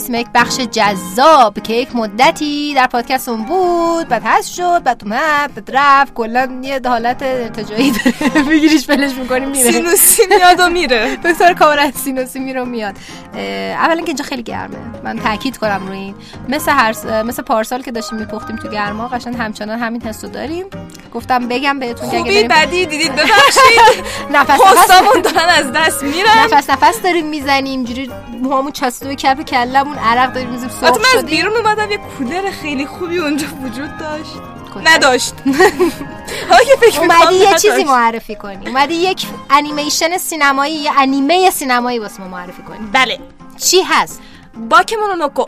[0.00, 5.54] اسم یک بخش جذاب که یک مدتی در پادکستمون بود بعد هست شد بعد اومد
[5.54, 8.42] بعد رفت کلا یه حالت ارتجاعی داره.
[8.48, 9.70] میگیریش فلش می‌کنیم میره.
[9.70, 11.16] سینوسی میاد و میره.
[11.24, 12.94] دکتر کامران سینوسی میره و میاد.
[13.34, 14.76] اولا که اینجا خیلی گرمه.
[15.04, 16.14] من تاکید کنم روی این.
[16.48, 20.66] مثل هر مثل پارسال که داشتیم میپختیم تو گرما قشنگ همچنان همین حسو داریم.
[21.14, 24.04] گفتم بگم بهتون که اگه بدی دیدید ببخشید.
[24.34, 25.32] نفس نفس.
[25.34, 26.44] دارن از دست میرن.
[26.44, 27.84] نفس نفس داریم می‌زنیم.
[27.84, 28.10] جوری
[28.42, 29.40] موهامون چسته و کف
[29.90, 33.98] کلمون عرق داریم میزیم سرخ من از بیرون اومدم یه کولر خیلی خوبی اونجا وجود
[33.98, 34.32] داشت؟
[34.84, 35.34] نداشت.
[37.00, 37.54] اومدی یه.
[37.54, 38.66] چیزی معرفی کنی.
[38.68, 42.78] اومدی یک انیمیشن سینمایی یه انیمه سینمایی واسه ما معرفی کنی.
[42.92, 43.18] بله.
[43.56, 44.20] چی هست؟
[44.70, 45.46] باکمونونوکو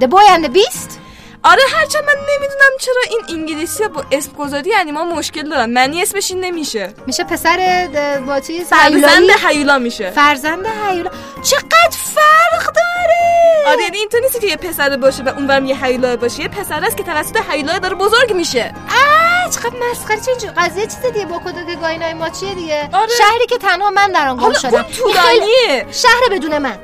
[0.00, 1.05] The Boy and the Beast
[1.50, 5.70] آره هرچند من نمی‌دونم چرا این انگلیسی با اسم گذاری انیما مشکل دارن.
[5.70, 6.94] معنی اسمش این نمیشه.
[7.06, 7.88] میشه پسر
[8.26, 10.10] با چیز فرزند؟ هیولا میشه.
[10.10, 11.10] فرزند هیولا.
[11.42, 13.66] چقدر فرق داره!
[13.66, 16.40] آره یعنی اینطور نیست که یه پسر باشه و اونورم یه هیولا باشه.
[16.42, 18.74] یه پسر است که توسط هیولا داره بزرگ میشه.
[18.88, 21.26] آه، چقدر مسخره چه قضیه چیز دیگه.
[21.26, 23.08] با کدو گاینای ما چیه دیگه؟ آره.
[23.18, 24.82] شهری که تنها من در آن گم شدم.
[24.82, 26.78] خیلی- شهر بدون من.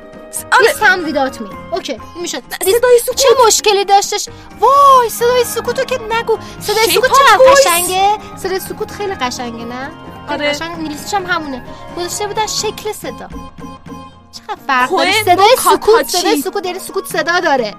[0.51, 0.63] آره.
[0.67, 3.15] This town without me اوکی می‌شد صدای سکوت.
[3.15, 6.37] چه مشکلی داشتش؟ وای صدای سکوتو که نگو.
[6.59, 7.67] صدای سکوت voice.
[7.67, 9.91] قشنگه؟ صدای سکوت خیلی قشنگه نه؟
[10.29, 10.49] آره.
[10.49, 10.71] قشنگ.
[10.71, 11.63] انگلیسیش هم همونه.
[11.97, 13.29] گذاشته بودن شکل صدا.
[14.37, 16.07] چقدر فرق داره؟ صدای سکوت.
[16.07, 17.73] صدای سکوت یعنی سکوت صدا داره.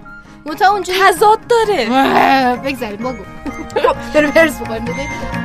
[0.46, 1.86] منتها اونجوری تضاد داره.
[2.64, 3.24] بگذاریم بگو.
[4.14, 5.43] بریم هرس بکنیم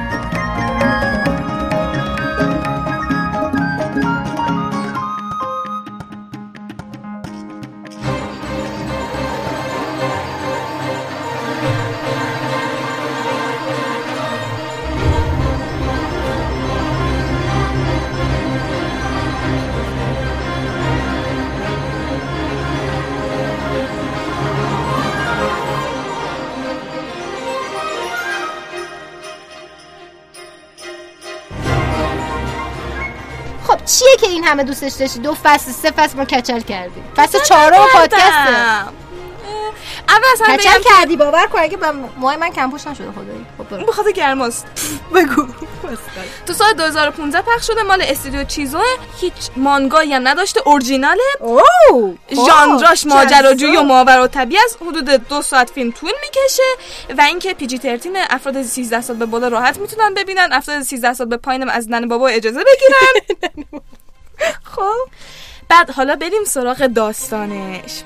[34.02, 34.18] بده.
[34.22, 38.84] که این همه دوستش داشتی؟ دو فصل سه فصل ما کچل کردیم فصل چهارم پادکسته.
[40.10, 41.78] اول همه کچل کردی باور کن اگه
[42.18, 43.46] موهای من کمپوش نشده خدایی.
[43.58, 43.86] خب برو.
[43.86, 44.68] به خاطر گرماست.
[45.16, 45.48] بگو.
[46.46, 48.82] تو سال 2015 پخش شده مال استودیو چیزو
[49.22, 51.24] هیچ مانگایی هم نداشته اورجیناله.
[52.48, 53.84] ژانراش خب، ماجراجویی و.
[53.84, 54.78] ماورا طبیعی است.
[54.82, 56.64] حدود دو ساعت فیلم طول می‌کشه
[57.18, 61.14] و اینکه پی جی 13 افراد 13 سال به بالا راحت می‌تونن ببینن افراد 13
[61.14, 63.42] سال به پایینم از نن بابا اجازه بگیرن.
[64.76, 65.10] خب.
[65.70, 68.02] بعد حالا بریم سراغ داستانش.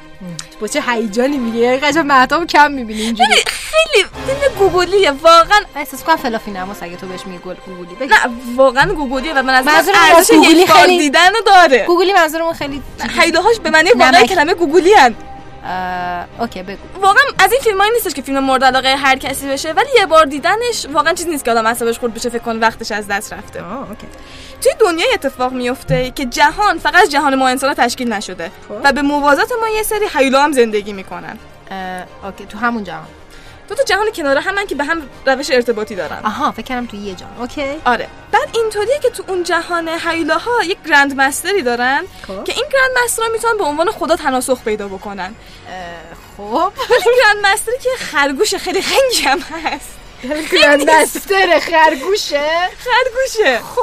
[0.61, 3.29] با چه هیجانی میگه؟ قشنگ مهتاب کم می‌بینی اینجوری.
[3.29, 5.59] ببین، خیلی فیلم گوگلیه واقعا.
[5.75, 8.15] من احساس کنم فلافی نماس اگه تو بهش میگی گل گوگلی نه
[8.55, 11.85] واقعا گوگلیه و من از ارزش یک بار خیلی- دیدن رو داره.
[11.85, 12.81] گوگلی منظورمون خیلی
[13.19, 14.29] حیله هاش به معنی واقعی نمک.
[14.29, 15.15] کلمه گوگلی هن.
[16.39, 16.77] اوکی بگو.
[17.01, 20.25] واقعا از این فیلم نیستش که فیلم مورد علاقه هر کسی بشه ولی یه بار
[20.25, 23.63] دیدنش واقعا چیز نیست که آدم اعصابش خورد بشه فکر کنه وقتش از دست رفته.
[23.89, 24.07] Okay.
[24.63, 28.51] توی دنیای اتفاق میفته که جهان فقط جهان ما انسان تشکیل نشده.
[28.69, 28.81] خب.
[28.83, 31.37] و به موازات ما یه سری هیولا هم زندگی می‌کنن.
[32.23, 33.07] Okay تو همون جهان.
[33.69, 36.19] دو تا جهان کنار همن که به هم روش ارتباطی دارن.
[36.23, 37.31] آها فکر کردم تو یه جهان.
[37.39, 37.81] Okay.
[37.85, 38.07] آره.
[38.31, 42.43] بعد اینطوریه که تو اون جهان هیولاها یک grand master ی دارن خب.
[42.43, 45.35] که این grand master ها می‌تونن به عنوان خدا تناسخ پیدا بکنن.
[46.37, 46.71] خب.
[46.89, 50.02] ولی grand master ی که خرگوش خیلی خنگی هم هست.
[50.51, 52.49] گرندستر خرگوشه.
[52.77, 53.59] خرگوشه.
[53.75, 53.81] خب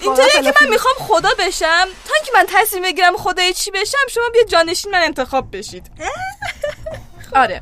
[0.00, 0.64] اینطوریه که.
[0.64, 1.86] من می‌خوام خدا بشم.
[2.04, 5.86] تا اینکه من تصمیم بگیرم خدای چی بشم شما بیا جانشین من انتخاب بشید.
[7.34, 7.60] آره.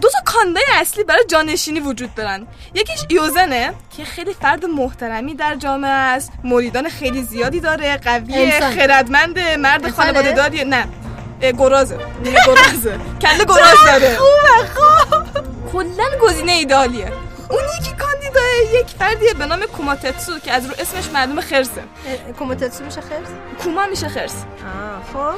[0.00, 2.46] دو تا کاندای اصلی برای جانشینی وجود دارن.
[2.74, 6.32] یکیش یوزنه که خیلی فرد محترمی در جامعه است.
[6.44, 8.74] مریدان خیلی زیادی داره قویه انسان.
[8.76, 10.88] خردمنده مرد؟ خانواده داری نه.
[11.58, 11.98] گرازه.
[12.46, 13.00] گرازه.
[13.22, 14.16] کله گراز داره.
[14.16, 15.26] خوبه خب
[15.72, 17.12] کلا گزینه ایدالیه.
[17.50, 21.82] اون یکی کاندیدای یک فردیه به نام کوماتتسو که از رو اسمش معلوم خرسه.
[22.38, 23.28] کوموتتسو میشه خرس؟
[23.62, 24.34] کوما میشه خرس.
[25.12, 25.34] خب.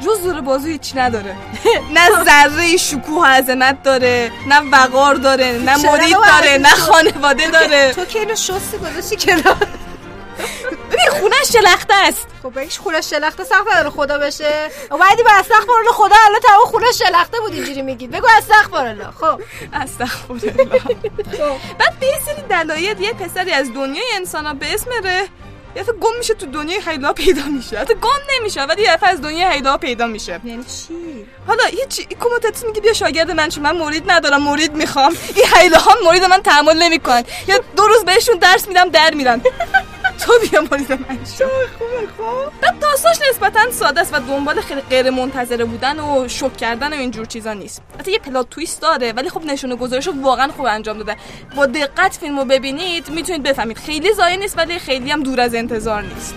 [0.00, 1.36] جز زور بازو هیچی نداره.
[1.94, 7.92] نه ذره شکوه و عظمت داره نه وقار داره نه مرید داره نه؟ خانواده داره.
[7.92, 9.56] تو که اینو شستی گذاشتی کنار.
[10.92, 12.26] ببین خونه شلخته است.
[12.42, 14.70] خب بگیش خونه شلخته سخت رو خدا بشه.
[14.90, 18.10] و بعدی با استغفر الله خدا الان تمام خونه شلخته بود اینجوری میگید.
[18.10, 19.40] بگو استغفر الله خب.
[19.72, 20.52] استغفرالله.
[21.78, 25.28] بعد به یه سری دلایل یه پسری از دنیای انسان به اسم ره
[25.76, 27.78] یه گم میشه تو دنیای حیلا پیدا میشه.
[27.78, 30.40] حتی گم نمیشه ولی یه از دنیای حیلا پیدا میشه.
[30.44, 35.16] یعنی چی؟ حالا هیچ کوموتتس میگه بیا شاگرد من شو من مرید ندارم مرید می‌خوام.
[35.34, 37.24] این حیله ها مرید من تحمل نمی‌کنن.
[37.48, 39.42] یا دو روز بهشون درس میدم در میرن.
[40.20, 41.18] تو بیا مرید من.
[41.38, 41.44] شو
[41.78, 46.56] خوبه خب بعد داستانش نسبتا ساده است و دنبال خیلی غیر منتظره بودن و شوک
[46.56, 47.82] کردن و اینجور چیزا نیست.
[47.98, 51.16] حتی یه پلات تویست داره ولی خب نشونه گذارش واقعا خوب انجام داده.
[51.56, 53.78] با دقت فیلمو ببینید می‌تونید بفهمید.
[53.78, 56.34] خیلی زایی نیست ولی خیلی هم دور از انتظار نیست.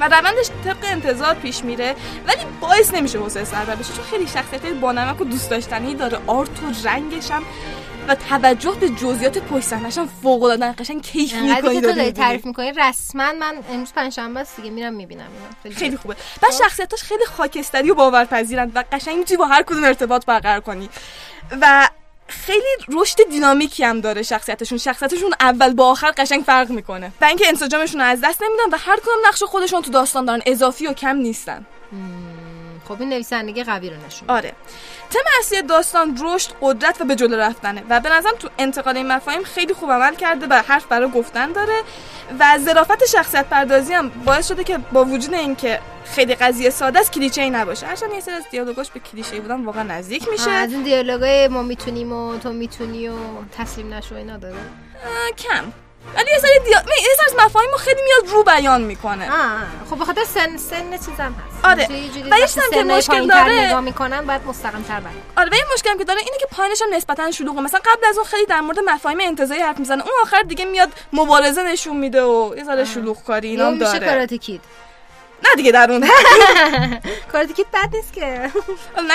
[0.00, 1.94] و روندش طبق انتظار پیش میره
[2.26, 3.92] ولی باعث نمیشه حوصله سر بشه.
[3.92, 6.18] چون خیلی شخصیت بانمک و دوست داشتنی داره.
[6.26, 7.42] آرت و رنگش هم
[8.10, 12.12] و توجه به جزئیات پشت صحنه‌ش هم فوق العاده قشنگ کیف می‌کنی که تو داری
[12.12, 15.28] تعریف می‌کنی؟ رسما من امروز پنجشنبه است دیگه میرم می‌بینم.
[15.64, 16.16] اینو خیلی خوبه.
[16.42, 20.88] بعد شخصیتاش خیلی خاکستری و باورپذیرند و قشنگ می‌تونی با هر کدوم ارتباط برقرار کنی.
[21.60, 21.88] و
[22.28, 24.78] خیلی رشد دینامیکی هم داره شخصیتشون.
[24.78, 27.12] شخصیتشون اول با آخر قشنگ فرق می‌کنه.
[27.20, 30.40] و اینکه انسجامشون رو از دست نمیدن و هر کدوم نقش خودشون تو داستان دارن.
[30.46, 31.66] اضافی و کم نیستن.
[32.88, 34.30] خب این نویسندگی قوی رو نشون.
[34.30, 34.52] آره.
[35.10, 39.12] تم اصلی داستان رشد قدرت و به جلو رفتنه و به نظرم تو انتقال این
[39.12, 41.82] مفاهیم خیلی خوب عمل کرده و حرف برای گفتن داره
[42.38, 47.12] و ظرافت شخصیت پردازی هم باعث شده که با وجود اینکه خیلی قضیه ساده است
[47.12, 50.50] کلیچه ای نباشه هرچند یه سری از دیالوگاش به کلیشه بودن واقعا نزدیک میشه.
[50.50, 53.14] از این دیالوگای ما می‌تونیم و تو می‌تونی و
[53.58, 54.56] تسلیم نشو اینا داره؟
[55.38, 55.72] کم.
[56.16, 56.78] ولی یه سری دیا...
[56.78, 59.32] یه سری از مفاهیم خیلی میاد رو بیان می‌کنه.
[59.32, 61.64] آه خب به خاطر سن سن چیزم هست.
[61.64, 61.88] آره.
[62.30, 65.64] و یه چیزم که مشکل داره- نگاه می‌کنن باید مستقیم تر برن آره و یه
[65.74, 67.60] مشکلی که داره اینه که پایینش هم نسبتا شلوغه.
[67.60, 70.02] مثلا قبل از اون خیلی در مورد مفاهیم انتزاعی حرف می‌زنه.
[70.02, 74.26] اون آخر دیگه میاد مبارزه نشون میده و یه ذره شلوغ کاری اینا میشه داره.
[75.44, 76.00] نه دیگه در اون
[77.32, 78.50] کاراته کید بد نیست که.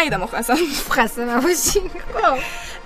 [0.04, 0.58] نیدم آخه اصلا.
[0.92, 1.92] خسته نباشین.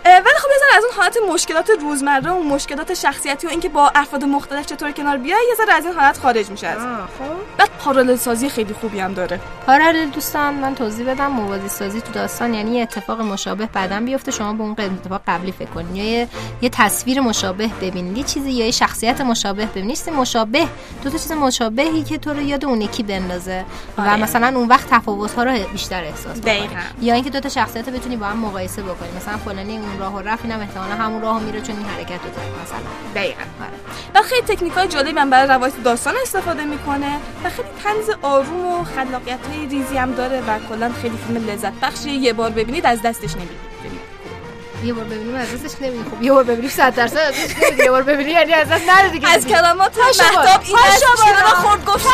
[0.06, 3.92] اه، ولی خب ذره از اون حالت مشکلات روزمره و مشکلات شخصیتی و اینکه با
[3.96, 6.78] افراد مختلف چطور کنار بیای یه ذره از این حالت خارج میشه از.
[6.80, 7.58] خب.
[7.58, 9.40] بعد پارالل سازی خیلی خوبی هم داره.
[9.66, 11.28] پارالل دوستان من توضیح بدم.
[11.28, 14.32] موازی سازی تو داستان یعنی یه اتفاق مشابه بعدم بیفته.
[14.32, 16.28] شما به اون اتفاق قبلی فکر کنید یا یه,
[16.62, 20.68] یه تصویر مشابه ببینید یه چیزی یا یه شخصیت مشابه ببینید مشابه
[21.04, 23.66] دو تا چیز مشابهی که تو رو یاد اون یکی بندازه بندازه
[23.98, 24.16] و آره.
[24.16, 26.70] مثلا اون وقت تفاوت ها رو بیشتر احساس بکنی.
[27.02, 30.24] یا اینکه دو تا شخصیت رو بتونی با هم مقایسه بکنی مثلا فلانی اون راه
[30.24, 32.80] رفت اینم احتمالاً همون راه میره چون این حرکت رو کرد مثلا
[33.16, 33.72] دقیقاً آره.
[34.16, 38.66] و خیلی تکنیک های جالبی هم برای روایت داستان استفاده می‌کنه و خیلی طنز آروم
[38.66, 42.86] و خلاقیت های ریزی هم داره و کلا خیلی فیلم لذت بخشیه یه بار ببینید
[42.86, 43.69] از دستش نمی‌دید
[44.84, 47.84] یه بار ببینیم از دستش نمیدی خب یه بار ببینیم 100 درصد از دستش نمیدی
[47.84, 50.62] یه بار ببینی یعنی از دست نره دیگه از کلمات مهتاب.
[50.64, 51.40] این دست بالا.
[51.40, 52.06] رو خورد گفت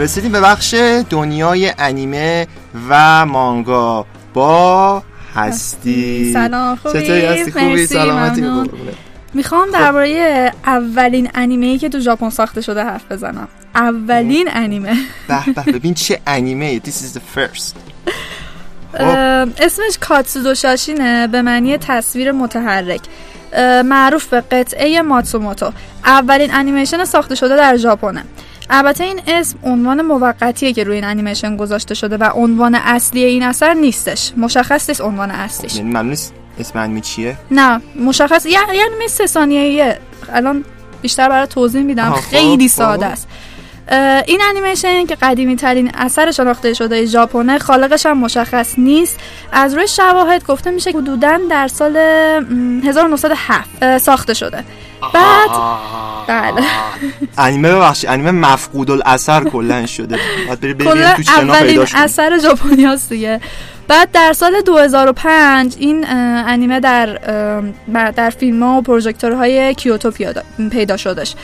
[0.00, 0.74] رسیدیم به بخش
[1.10, 2.46] دنیای انیمه
[2.88, 4.06] و مانگا.
[4.34, 5.02] با
[5.34, 6.32] هستی.
[6.32, 8.70] سلام، خوبی؟ چطوری؟ هستی؟ خوبی؟ مرسی، سلامتی.
[9.34, 13.48] می‌خوام درباره اولین انیمه ای که تو ژاپن ساخته شده حرف بزنم.
[13.74, 14.96] اولین انیمه.
[15.28, 17.74] به به ببین چه انیمه This is the first.
[18.92, 19.48] خب.
[19.60, 23.00] اسمش کاتسودو شاشینه به معنی تصویر متحرک.
[23.84, 25.72] معروف به قطعه ماتسوموتو.
[26.04, 28.24] اولین انیمیشن ساخته شده در ژاپنه.
[28.70, 33.42] البته این اسم عنوان موقتیه که روی این انیمیشن گذاشته شده و عنوان اصلی این
[33.42, 34.32] اثر نیستش.
[34.36, 35.76] مشخص نیست عنوان اصلیش.
[35.76, 39.98] یعنی معلوم نیست اسم انیمه چیه؟ نه مشخص یعنی مثل سه ثانیه‌ایه.
[40.32, 40.64] الان
[41.02, 42.10] بیشتر برای توضیح میدم.
[42.10, 42.74] خب، خیلی خب.
[42.74, 43.28] ساده است.
[44.26, 49.20] این انیمیشن که قدیمی ترین اثر شناخته شده ژاپنه خالقش هم مشخص نیست.
[49.52, 51.98] از روی شواهد گفته میشه حدودا در سال
[52.38, 54.64] م، 1907 اه، ساخته شده.
[55.14, 55.50] بعد
[56.26, 56.62] بله
[57.38, 61.86] انیمه ببخشید انیمه مفقود الاثر کلن شده باید بری کلا تو اولین.
[61.94, 63.40] اثر ژاپنی هست دیگه.
[63.88, 67.06] بعد در سال 2005 این انیمه در
[68.16, 70.12] در فیلم ها و پروژکتورهای کیوتو
[70.70, 71.34] پیدا شدش.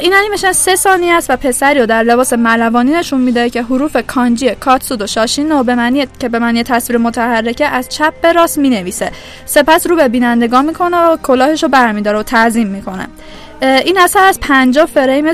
[0.00, 3.96] این انیمیشن سه ثانیه است و پسری رو در لباس ملوانی نشون میده که حروف
[4.06, 8.58] کانجی کاتسودو شاشین رو به معنی که به معنی تصویر متحرکه از چپ به راست
[8.58, 9.10] می‌نویسه.
[9.44, 13.08] سپس رو به بینندگان می‌کنه و کلاهش رو برمیداره و تعظیم می‌کنه.
[13.62, 15.32] این اثر از 50 فریم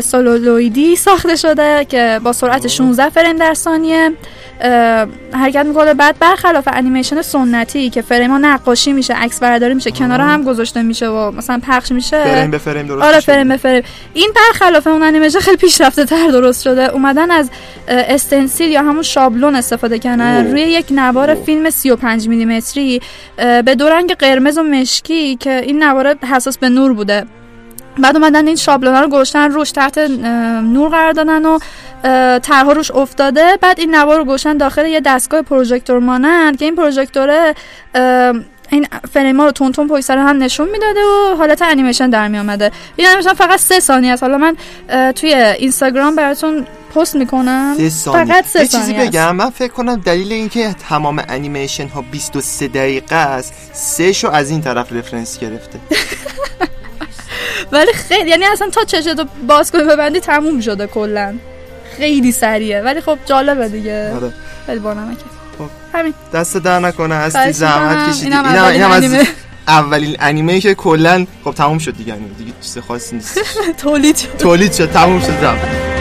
[0.00, 4.12] سلولویدی ساخته شده که با سرعت 16 فریم در ثانیه.
[5.32, 5.94] حرکت می‌کنه.
[5.94, 10.82] بعد برخلاف انیمیشن سنتی که فریم ها نقاشی میشه عکس برداری میشه کنار هم گذاشته
[10.82, 12.24] میشه و مثلا پخش میشه.
[12.24, 13.20] فریم به فریم درست آره.
[13.20, 13.82] فریم به فریم.
[14.14, 16.92] این برخلاف اون انیمیشن خیلی پیشرفته تر درست شده.
[16.92, 17.50] اومدن از
[17.88, 20.50] استنسیل یا همون شابلون استفاده کردن.
[20.50, 23.00] روی یک نوار فیلم 35 میلیمتری
[23.36, 27.26] به دو رنگ قرمز و مشکی که این نوار حساس به نور بوده.
[27.98, 31.58] بعد اومدن این شابلونا رو گذاشتن روش تحت نور قرار دادن و
[32.04, 33.58] اه، طرها روش افتاده.
[33.60, 37.54] بعد این نوار رو گذاشتن داخل یه دستگاه پروژکتور مانند که این پروژکتوره
[38.70, 42.38] این فریما رو تون تون پشت سر هم نشون می‌داده و حالت انیمیشن در می
[42.38, 44.22] اومده این انیمیشن فقط سه ثانیه است.
[44.22, 44.56] حالا من
[45.12, 47.74] توی اینستاگرام براتون پست می‌کنم.
[47.76, 48.24] سه ثانیه.
[48.24, 49.08] فقط سه یه چیزی ثانیه است.
[49.08, 54.50] بگم من فکر کنم دلیل اینکه تمام انیمیشن ها 23 دقیقه است سه شو از
[54.50, 55.78] این طرف رفرنس گرفته.
[57.72, 61.34] ولی خیلی یعنی اصلا تا چشتو باز کنی ببندی تموم شده کلا.
[61.96, 62.82] خیلی سریعه.
[62.82, 64.12] ولی خب جالبه دیگه.
[64.16, 64.32] آره.
[64.66, 65.24] خیلی بانمکه
[65.58, 65.98] خب.
[65.98, 66.14] همین.
[66.34, 68.10] دست در نکنه هستی زحمت.
[68.10, 68.26] کشیدی.
[68.26, 69.26] اینم اینم اولین اینم از.
[69.68, 72.12] اولین انیمه که کلا خب تموم شد دیگه.
[72.12, 73.40] انیمه دیگه چیز خاصی نیست.
[73.82, 74.36] تولید شد.
[74.36, 74.90] تولید شد.
[74.92, 75.95] تموم شد رفت「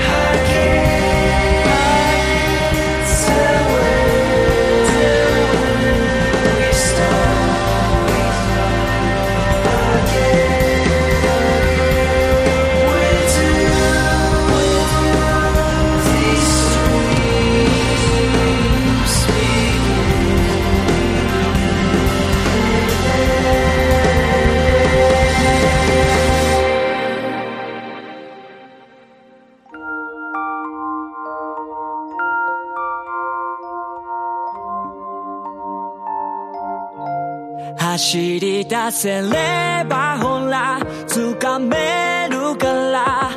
[37.95, 43.31] 走り出せればほら掴めるから」「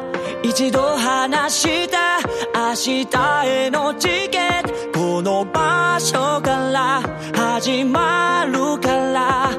[0.44, 2.20] 一度話した
[2.54, 7.02] 明日へのチケットこの場所から
[7.36, 9.50] 始まるから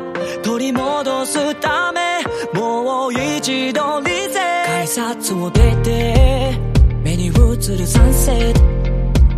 [0.43, 2.23] 取り戻すため
[2.53, 6.59] もう一度リゼ改札を出て
[7.03, 8.53] 目に映るサンセッ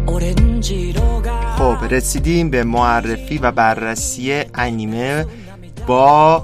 [0.07, 5.24] トオレンジ色が خب رسیدیم به معرفی و بررسی انیمه
[5.88, 6.43] با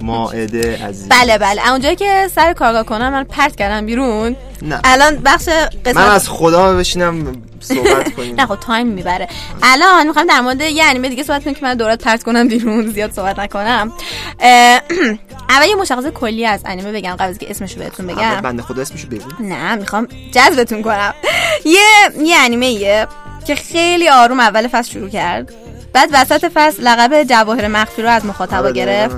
[0.00, 1.08] ماعده عزیز.
[1.08, 1.70] بله بله.
[1.70, 4.36] اونجایی که سر کارگاه کنم من پرت کردم بیرون.
[4.62, 4.80] نه.
[4.84, 5.48] الان بخش
[5.84, 8.34] قسمت من از خدا بشینم صحبت کنیم.
[8.34, 9.28] نه خب تایم می‌بره.
[9.62, 12.86] الان می‌خوام در مورد یه انیمه دیگه صحبت کنیم که من دورت پرت کنم بیرون
[12.86, 13.92] زیاد صحبت نکنم.
[15.50, 18.40] اول یه مشخصه کلی از انیمه بگم قبل از که اسمشو بهتون بگم.
[18.40, 19.24] بنده خدا اسمشو بگو.
[19.40, 21.14] نه می‌خوام جذبتون کنم.
[21.64, 21.80] یه
[22.24, 23.06] یه انیمه
[23.46, 25.52] که خیلی آروم اول فصل شروع کرد.
[25.94, 29.16] بعد وسط فصل لقب جواهر مخفی رو از مخاطبا آره، گرفت.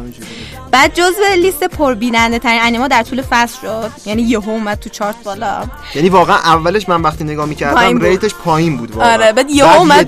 [0.71, 3.91] بعد جزو لیست پربیننده ترین انیما در طول فصل شد.
[4.07, 5.65] یعنی یهو اومد تو چارت بالا.
[5.95, 7.99] یعنی واقعا اولش من وقتی نگاه می‌کردم.
[7.99, 9.13] ریتش پایین بود واقعا.
[9.13, 10.07] آره بعد یهو یه اومد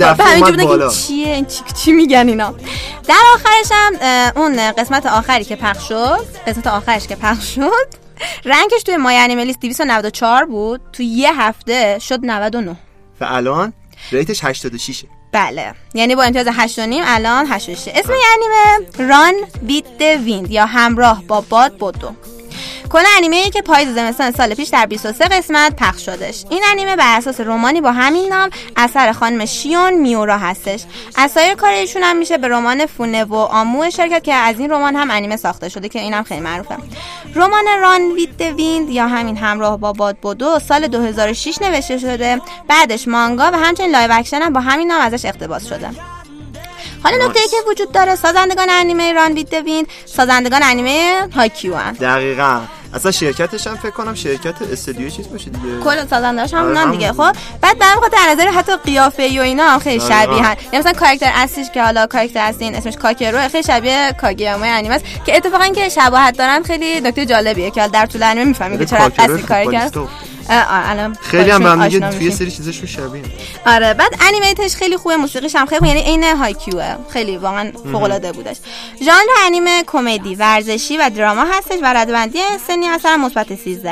[0.65, 0.89] بالا.
[0.89, 2.55] که چیه؟ این چی, چی میگن اینا؟
[3.09, 3.93] در آخرش هم
[4.37, 7.89] اون قسمت آخری که پخش شد قسمت آخرش که پخش شد
[8.45, 10.81] رنگش توی مای انیمه لیست 294 بود.
[10.93, 12.77] تو یه هفته شد 99
[13.21, 13.73] و الان
[14.13, 15.75] ریتش 86 بله.
[15.95, 20.03] یعنی با امتیاز 8 و نیم الان 86 اسم انیمه ران بیت د
[20.51, 22.13] یا همراه با باد بدو
[22.91, 27.17] کل انیمه که پاییز زمستان سال پیش در 23 قسمت پخش شدش این انیمه بر
[27.19, 30.85] اساس رمانی با همین نام اثر خانم شیون میورا هستش.
[31.17, 34.71] از سایر کار ایشون هم میشه به رمان فونه و آمو کرد که از این
[34.71, 36.77] رمان هم انیمه ساخته شده که اینم خیلی معروفه.
[37.35, 42.41] رمان Run with the Wind یا همین همراه با باد بدو سال 2006 نوشته شده.
[42.69, 46.18] بعدش مانگا و همچنین live action هم با همین نام ازش اقتباس شده.
[47.03, 51.93] حالا نکته که وجود داره سازندگان انیمه Run with the Wind سازندگان انیمه هایکیو هن.
[51.93, 52.61] دقیقا
[52.95, 56.91] اصلا شرکتش هم فکر کنم شرکت استودیو چیز باشه دیگه کل سازندهاش هم آره، اونان.
[56.91, 60.25] دیگه خب بعد به خاطر در نظر حتی قیافه و اینا هم خیلی دقیقاً.
[60.25, 64.15] شبیه هن یعنی مثلا کاراکتر اصلیش که حالا کاراکتر اصلی این اسمش کاکرو خیلی شبیه
[64.21, 68.45] کاگیاما انیمه است که اتفاقا که شباهت دارن خیلی نکته جالبیه که در طول انیمه
[68.45, 70.01] می‌فهمی که چرا کاکرو قصدی
[70.51, 72.31] الان خیلی هم هم دیگه توی.
[72.31, 73.23] سری چیزاشون شبیه.
[73.67, 78.03] آره بعد انیمیشنش خیلی خوبه موسیقیش هم خیلی خوبه یعنی عین هایکیوه خیلی واقعا فوق
[78.03, 78.57] العاده بودش.
[79.03, 83.91] ژانر انیمه کمدی ورزشی و دراما هستش و رده‌بندی سنی اثر مثبت 13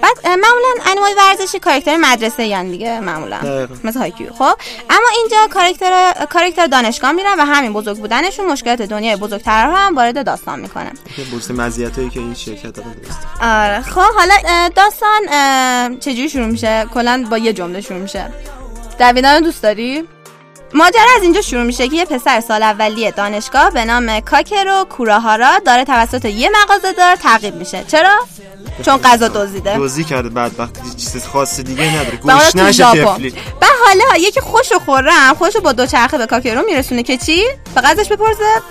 [0.00, 3.68] بعد معمولا انیمای ورزشی کاراکتر مدرسه یان دیگه معمولا.
[3.84, 4.54] مثل هایکیو خب
[4.90, 9.96] اما اینجا کاراکتر کاراکتر دانشگاه میرن و همین بزرگ بودنشون مشکلات دنیای بزرگتر رو هم
[9.96, 10.92] وارد داستان می‌کنه
[11.30, 12.88] بورس مزیتایی که این شرکت داره
[13.42, 14.34] آره خب حالا
[14.76, 15.20] داستان
[15.96, 18.26] چجوری شروع میشه؟ کلا با یه جمله شروع میشه.
[18.98, 20.04] دویدن رو دوست داری؟
[20.74, 25.58] ماجرا از اینجا شروع میشه که یه پسر سال اولیه دانشگاه به نام کاکرو کوراهارا
[25.66, 27.84] داره توسط یه مغازه دار تعقیب میشه.
[27.88, 28.18] چرا؟
[28.84, 29.76] چون غذا دزدیده.
[29.76, 32.16] دوزی کرده بعد وقتی چیز خاص دیگه نداره.
[32.16, 32.84] گوش نشه.
[32.84, 33.30] تفلی
[33.62, 38.12] و حالا یکی خوشو خورم خوشو با دوچرخه به کاکرو میرسونه که چی؟ فقط ازش
[38.12, 38.62] بپرسه.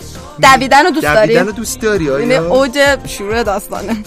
[0.41, 4.03] دویدن رو دوست داری؟ دویدن رو دوست داری یعنی آیا اوج شروع داستانه.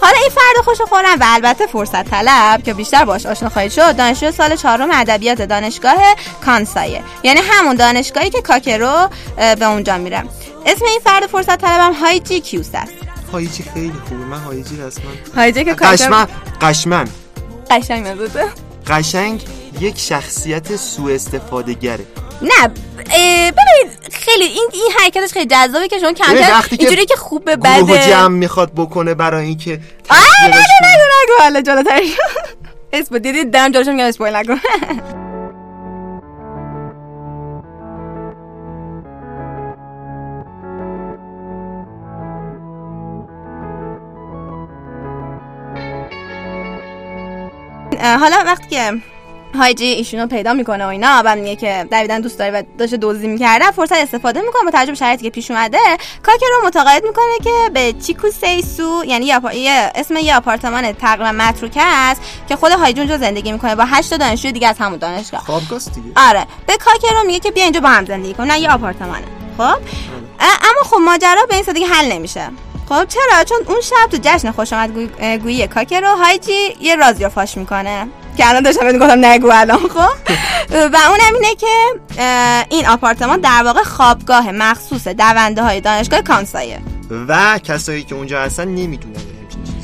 [0.00, 3.96] حالا این فرد خوش خورم و البته فرصت طلب که بیشتر باش آشنا خواهید شد.
[3.96, 7.02] دانشجو سال چهارم ادبیات دانشگاه کانسایه.
[7.22, 10.24] یعنی همون دانشگاهی که کاکرو به اونجا میره.
[10.66, 12.92] اسم این فرد فرصت طلبم هایجی کیوس است.
[13.32, 14.24] هایجی خیلی خوبه.
[14.24, 16.26] من هایجی رسما هایجی که کاکرو قشمن.
[16.60, 17.08] قشمن
[17.70, 18.06] قشنگ
[18.86, 19.42] قشنگ.
[19.80, 22.06] یک شخصیت سوء استفاده گره
[22.42, 26.34] نه ببینید خیلی این این حرکتش خیلی جذابه که شما کم
[26.78, 28.06] اینجوری که خوب به گروه بده.
[28.06, 30.90] جمع می‌خواد بکنه برای اینکه آه نگو کنه.
[30.92, 32.00] نگو نگو حالا جلوتر
[32.92, 34.56] اسپو دیدید دارم جلوشو میگم اسپویل
[48.02, 48.92] اه، حالا وقتی که
[49.54, 51.22] هایجی ایشونو پیدا می‌کنه و اینا.
[51.24, 53.70] و میگه که دویدن دوست داره و داشته دزدی می‌کرده.
[53.70, 54.62] فرصت استفاده می‌کنه.
[54.64, 55.78] با توجه به شرایطی که پیش اومده
[56.22, 60.92] کاکر رو متقاعد می‌کنه که به چیکو سیسو یعنی یه, آپا- یه اسم یه آپارتمان
[60.92, 63.74] تقریبا متروکه است که خود هایجی اونجا زندگی می‌کنه.
[63.74, 65.40] با هشت تا دانشجوی دیگه از همون دانشگاه.
[65.40, 66.08] خوابگاست دیگه.
[66.16, 66.46] آره.
[66.66, 69.24] به کاکر رو میگه که بیا اینجا با هم زندگی کن نه یه آپارتمانه.
[69.56, 69.78] خب؟ اه،
[70.40, 72.50] اما خب ماجرا به این سادگی حل نمیشه.
[72.88, 74.90] خب چرا؟ چون اون شب تو جشن خوش آمد
[75.42, 78.06] گویی کاکر رو هایجی یه رازی رو فاش می‌کنه.
[78.40, 79.98] که الان داشتم بهت گفتم نگو الان خب؟
[80.92, 81.66] و اونم اینه که
[82.70, 86.80] این آپارتمان در واقع خوابگاه مخصوص دونده های دانشگاه کانسایه.
[87.28, 89.39] و کسایی که اونجا هستن نمی‌دونن.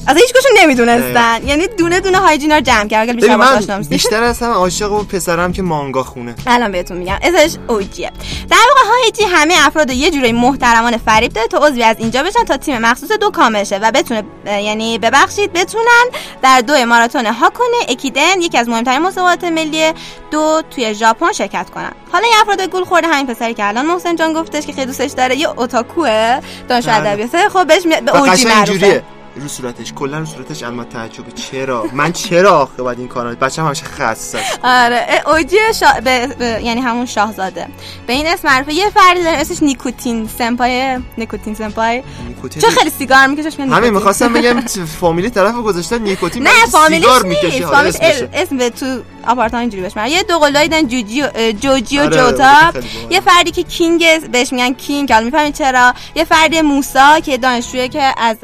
[0.08, 0.32] اصلا هیچ
[0.62, 1.46] نمی‌دونستن.
[1.46, 3.82] یعنی دونه دونه هایجینا رو جمع کرد اگر بیشتر من.
[3.82, 6.34] بیشتر از همه عاشق اون پسرم که مانگا خونه.
[6.46, 7.18] الان بهتون میگم.
[7.22, 8.12] اسمش اوجیه.
[8.50, 12.44] در واقع هایجی همه افراد یه جورایی محترمانه فریب داده تا عضوی از اینجا بشن
[12.44, 16.04] تا تیم مخصوص دو کامل شه و بتونه یعنی ببخشید بتونن
[16.42, 19.92] در دو ماراتون هاکونه اکیدن یکی از مهمترین مسابقات ملی
[20.30, 21.92] دو توی ژاپن شرکت کنن.
[22.12, 25.10] حالا این افراد گول خورده همین پسری که الان محسن جان گفتش که خیلی دوستش
[25.10, 27.08] داره یه اوتاکوه دانشجو بله.
[27.08, 27.48] ادبیات.
[27.48, 29.02] خب بهش میاد به اوجی معروفه.
[29.42, 33.66] رو صورتش کلا رو صورتش علامت تعجبه چرا؟ من چرا آخه باید این کارا بچه‌م
[33.66, 34.38] همیشه خسته.
[34.64, 35.86] آره اوجی شا...
[36.04, 36.26] به...
[36.38, 37.66] به- یعنی همون شاهزاده.
[38.06, 38.72] به این اسم معروفه.
[38.74, 42.02] یه فردی داره اسمش نیکوتین سمپای نیکوتین سمپای.
[42.28, 43.90] نیکوتین چون خیلی سیگار می‌کشه همین.
[43.90, 47.08] می‌خواستم بگم چه فامیلی طرف گذاشتن نیکوتین نه بعد فامیلیش
[47.52, 48.28] سیگار می‌کشه.
[48.34, 48.86] اسم به تو
[49.26, 52.72] آپارتمان اینجوری بهش میگن یه دو دن جوجی و اه، جوجی و آره، جوتا.
[53.10, 55.94] یه فردی که کینگ بهش میگن کینگ حالا می‌فهمید چرا.
[56.14, 58.36] یه فردی موسا که دانشجویی که از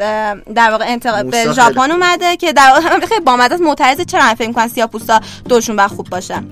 [0.55, 4.49] در واقع انتقال به ژاپن اومده که در واقع خیلی بامزه است معترضه چرا فکر
[4.49, 6.43] می‌کنن سیاه‌پوستا دوشون باید خوب باشه.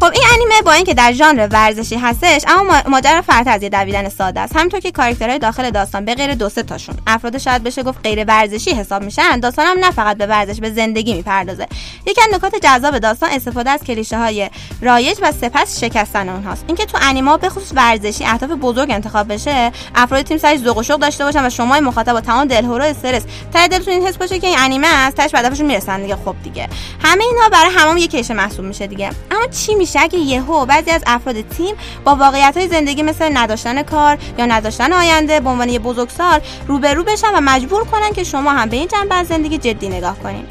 [0.00, 3.68] خب این انیمه با اینکه در ژانر ورزشی هستش اما ما- ماجرا فراتر از یه
[3.68, 4.56] دویدن ساده است.
[4.56, 6.94] همونطور که کاراکترهای داخل داستان به غیر دو سه تاشون.
[7.06, 10.70] افراد شاید بشه گفت غیر ورزشی حساب میشن داستان هم نه فقط به ورزش به
[10.70, 11.66] زندگی می‌پردازه.
[12.06, 14.50] یکی از نکات جذاب داستان استفاده از کلیشه های
[14.82, 16.64] رایج و سپس شکستن اونهاست.
[16.66, 20.82] اینکه تو انیما به خصوص ورزشی اهداف بزرگ انتخاب بشه افراد تیم سرش ذوق و
[20.82, 23.22] شوق داشته باشن و شما مخاطب با تمام دلهوره استرس.
[23.52, 26.16] ته دلتون این حس باشه که این انیمه است تاش هدفشون می‌رسن دیگه.
[26.24, 26.68] خب دیگه.
[27.02, 29.10] همه اینها برای همون یک کلیشه محسوب میشه دیگه.
[29.30, 31.74] اما چی اگه یهو بعضی از افراد تیم
[32.04, 37.04] با واقعیت های زندگی مثل نداشتن کار یا نداشتن آینده به عنوان یه بزرگسال روبرو
[37.04, 40.44] بشن و مجبور کنن که شما هم به این جنبه از زندگی جدی نگاه کنین.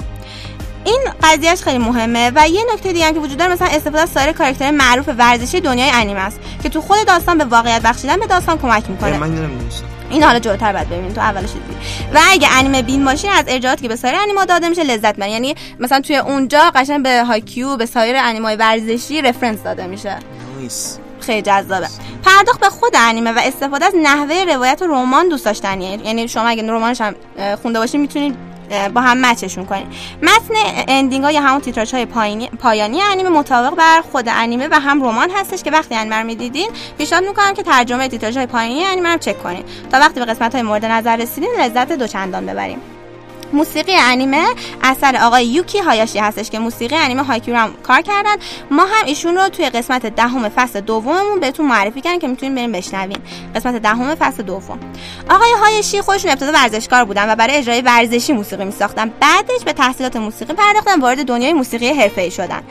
[0.86, 4.10] این قضیهش خیلی مهمه و یه نکته دیگه هم که وجود داره مثلا استفاده از
[4.10, 8.28] سایر کاراکترهای معروف ورزشی دنیای انیمه است که تو خود داستان به واقعیت بخشیدن به
[8.28, 9.18] داستان کمک می‌کنه.
[9.18, 9.36] من
[10.10, 11.78] این حالا جلوتر بعد ببینیم تو اولش دیدی
[12.14, 15.34] و اگه انیمه بین باشین از ارجاعاتی که به سایر انیما داده میشه لذت ببرین
[15.34, 20.18] یعنی مثلا توی اونجا قشنگ به هایکیو به سایر انیمای ورزشی reference داده میشه.
[20.56, 21.88] Nice خیلی جذابه.
[22.24, 26.06] پرداخت به خود انیمه و استفاده از نحوه روایت رمان دوست داشتنیه.
[26.06, 27.16] یعنی شما اگه رمانش هم
[27.64, 28.47] خونده باشین می‌تونید
[28.94, 29.88] با هم match شون کنین
[30.22, 34.80] متن ending ها یا همون تیتراژ های پایانی, پایانی انیمه مطابق بر خود انیمه و
[34.80, 38.86] هم رمان هستش که وقتی انیمه رو می‌دیدین پیشنهاد می‌کنم که ترجمه تیتراژ های پایانی
[38.86, 39.64] انیمه رو چک کنین.
[39.92, 42.97] تا وقتی به قسمت های مورد نظر رسیدین لذت دوچندان ببریم.
[43.54, 44.46] موسیقی انیمه
[44.84, 48.36] اثر آقای یوکی هایاشی هستش که موسیقی انیمه هایکیو هم کار کردن.
[48.72, 52.72] ما هم ایشون رو توی قسمت دهم فصل دوممون بهتون معرفی کردن که می‌تونین بریم
[52.72, 53.18] بشنوین
[53.56, 54.80] قسمت دهم فصل دوم.
[55.30, 59.10] آقای هایاشی خودشون ابتدا ورزشکار بودن و برای اجرای ورزشی موسیقی میساختن.
[59.10, 62.62] بعدش به تحصیلات موسیقی پرداختن وارد دنیای موسیقی حرفه‌ای شدن.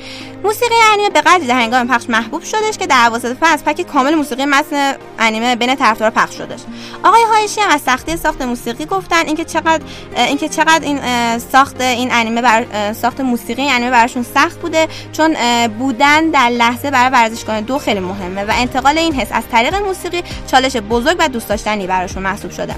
[0.44, 4.14] موسیقی انیمه به قدری در هنگام پخش محبوب شدش که در اواسط فصل pack کامل
[4.14, 6.60] موسیقی متن انیمه بین طرفدارا پخش شدش.
[7.04, 9.80] آقای هایشی هم از سختی ساخت موسیقی گفتن اینکه چقدر
[10.16, 15.36] اینکه این اه، ساخت این انیمه بر ساخت موسیقی این انیمه براشون سخت بوده چون
[15.66, 20.22] بودن در لحظه برای ورزشکاران دو خیلی مهمه و انتقال این حس از طریق موسیقی
[20.46, 22.74] چالش بزرگ و دوست داشتنی براشون محسوب شده.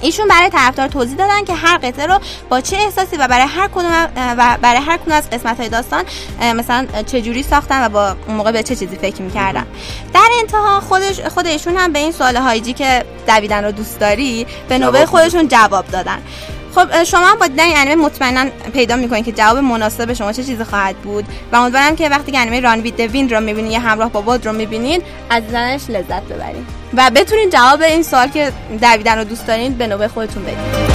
[0.00, 3.68] ایشون برای طرفدار توضیح دادن که هر قطعه رو با چه احساسی و برای هر
[3.68, 6.04] کدوم و برای هر کدوم از قسمت های داستان
[6.54, 9.66] مثلا چه جوری ساختن و با اون موقع به چه چیزی فکر می‌کردن.
[10.14, 14.46] در انتها خودش خود ایشون هم به این سوال هایجی که دویدن رو دوست داری
[14.68, 16.18] به نوبه خودشون جواب دادن.
[16.74, 20.44] خب شما هم با دیدن این انیمه مطمئنا پیدا می‌کنید که جواب مناسب شما چه
[20.44, 23.80] چیزی خواهد بود و امیدوارم که وقتی که انیمه ران وید ویند رو می‌بینید یا
[23.80, 26.66] همراه با باد رو می‌بینید از دیدنش لذت ببرید.
[26.94, 30.93] و بتونید جواب این سوال که دویدن رو دوست دارین به نوبه خودتون بدید.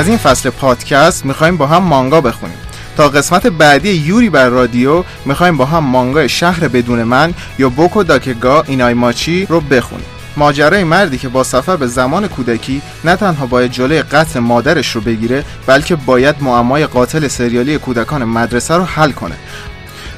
[0.00, 2.56] از این فصل پادکست می‌خوایم با هم مانگا بخونیم.
[2.96, 8.02] تا قسمت بعدی یوری بر رادیو می‌خوایم با هم مانگای شهر بدون من یا بوکو
[8.02, 10.06] داکگا اینای ماچی رو بخونیم.
[10.36, 15.00] ماجرای مردی که با سفر به زمان کودکی نه تنها باید جلوی قتل مادرش رو
[15.00, 19.36] بگیره بلکه باید معمای قاتل سریالی کودکان مدرسه رو حل کنه.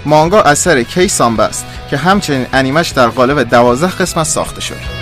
[0.04, 1.48] مانگا اثر کی سامبا
[1.90, 5.01] که همچنین انیمش در قالب دوازده قسمت ساخته شده.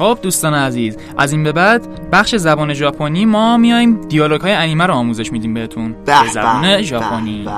[0.00, 4.86] خب دوستان عزیز از این به بعد بخش زبان ژاپنی ما میایم دیالوگ های انیمه
[4.86, 5.94] رو آموزش میدیم بهتون.
[6.06, 7.48] به زبان ژاپنی.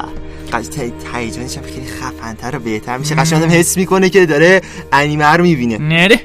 [0.70, 3.14] تی- تهیجانش هم خیلی خفنتر و بهتر میشه.
[3.14, 4.60] قشنگ آدم حس می‌کنه که داره
[4.92, 5.78] انیمه رو می‌بینه.
[5.78, 6.20] نره.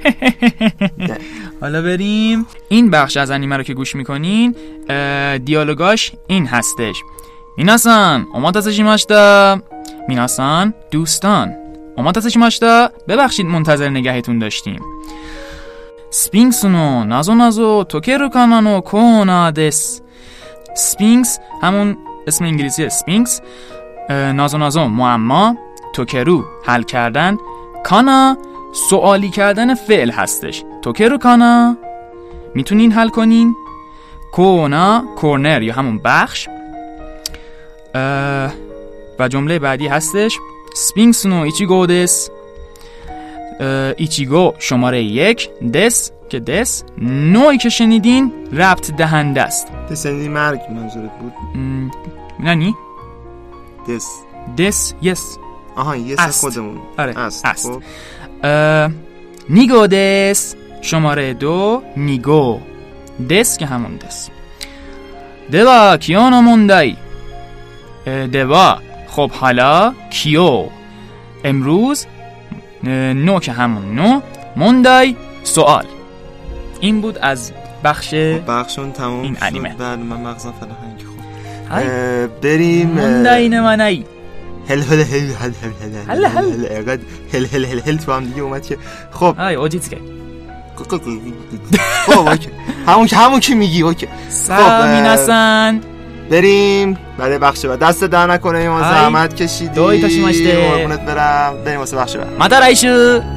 [1.62, 2.46] حالا بریم.
[2.70, 4.56] این بخش از انیمه رو که گوش می‌کنین
[5.46, 7.02] دیالوگاش این هستش.
[7.58, 9.62] میناسان اوماتاسه شیماشتا
[10.10, 11.54] میناسان دوستان.
[11.98, 14.80] お待たせしました ببخشید منتظر نگهتون داشتیم.
[16.12, 20.02] スフィンクスの なぞなぞ 解けるかなの コーナーです
[20.76, 21.98] スフィンクス همون
[22.28, 23.42] اسم انگلیسی Sphinx
[24.10, 25.58] なぞなぞ معما
[25.94, 27.76] 解ける حل کردن。
[27.76, 28.38] かな
[28.90, 30.64] سوالی کردن فعل هستش.
[30.82, 31.78] 解けるかな.
[32.56, 33.56] می‌تونین حل کنین.
[34.32, 36.50] コーナー corner یا همون بخش.
[39.20, 40.38] و جمله بعدی هستش.
[40.76, 42.37] سپینکس نو ایچیگو دس اه،
[43.98, 49.68] ایچیگو شماره یک دس که دس نوعی که شنیدین ربط دهنده است.
[49.92, 51.92] دسنی مرگ منظورت بود؟ م،
[52.40, 52.76] نانی
[53.90, 54.08] دس.
[54.58, 55.38] دس یس.
[55.76, 56.42] آها یه است.
[56.42, 56.78] خودمون.
[56.98, 57.70] آره، است, است.
[57.70, 57.82] خب.
[58.44, 58.92] اه،
[59.50, 62.60] نیگو دس شماره دو نیگو.
[63.30, 64.30] دس که همون دس.
[65.52, 66.96] دوا کیو نو موندای.
[68.08, 68.80] اه، دوا.
[69.08, 70.66] خب حالا کیو.
[71.44, 72.06] امروز
[72.84, 74.22] نو که همون نو
[74.56, 75.86] موندای سوال
[76.80, 77.52] این بود از
[77.84, 78.14] بخش
[78.48, 79.38] بخشون تموم این.
[79.42, 79.76] انیمه.
[79.80, 80.78] بله من مغزم خورد.
[81.72, 84.04] اه، بریم موندای نمانای
[84.70, 86.66] هل هل هل هل هل هل هل.
[86.66, 87.02] اینقدر
[87.34, 88.78] هل هل هل هل تو هم دیگه اومد که
[89.12, 89.98] خب های اوجیتسکه
[92.06, 92.30] خب
[92.88, 94.08] همون که همون که میگی اوکی
[94.96, 95.82] میناسان
[96.30, 96.98] بریم.
[97.18, 97.80] برای بخش بعد.
[97.80, 98.84] دست در نکنه های.
[98.84, 99.76] زحمت کشیدی.
[99.76, 100.70] دوی تاشیماشته.
[100.70, 101.54] قربونت برم.
[101.66, 102.28] بریم واسه بخش بعد.
[102.40, 103.37] ま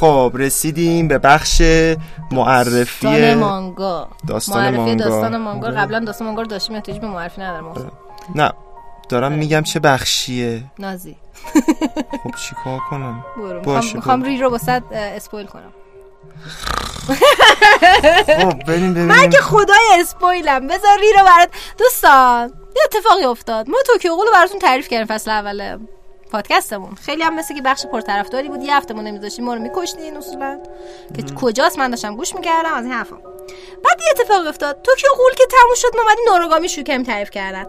[0.00, 1.62] خب رسیدیم به بخش
[2.30, 4.08] معرفی داستان مانگا.
[4.28, 5.04] داستان معرفی مانگا.
[5.04, 5.66] داستان مانگا.
[5.66, 5.76] آره.
[5.76, 7.90] قبلا داستان مانگا رو داشتیم احتیاج به معرفی نداره محسن
[8.34, 8.52] نه
[9.08, 10.62] دارم میگم چه بخشیه.
[10.78, 11.16] نازی.
[12.24, 13.60] خب چیکار کنم؟ برو.
[13.60, 14.22] باشه، می‌خوام.
[14.22, 15.72] ری رو واسه اسپویل کنم.
[18.26, 20.66] خب بریم ببینیم من که خدای اسپویلم.
[20.66, 21.48] بذار ری رو برات
[21.78, 23.70] دوستان یه اتفاقی افتاد.
[23.70, 25.78] ما توکیو رو براتون تعریف کردیم فصل اوله.
[26.30, 26.94] پادکستمون.
[26.94, 28.62] خیلی هم مثل که بخش پرطرفداری بود.
[28.62, 29.44] یه هفته ما نمیذاشتیم.
[29.44, 30.60] ما رو میکشتین اصولا.
[31.16, 33.16] که کجاست؟ من داشتم گوش می‌کردم از این حرفا.
[33.84, 34.82] بعد یه اتفاق افتاد.
[34.82, 37.66] Tokyo Ghoul که تموم شد ما اومدیم نوراگامی کردیم تعریف کردن.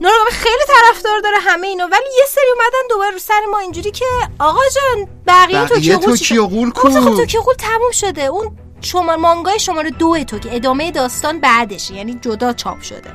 [0.00, 3.90] نوراگامی خیلی طرفدار داره همه اینا ولی یه سری اومدن دوباره رو سر ما اینجوری
[3.90, 4.04] که
[4.38, 8.22] آقا جان بقیه, بقیه Tokyo Ghoul Tokyo Ghoul خب کو Tokyo Ghoul تموم شده.
[8.22, 13.12] اون شما مانگای شماره دو تو که ادامه داستان بعدشه یعنی جدا چاپ شده.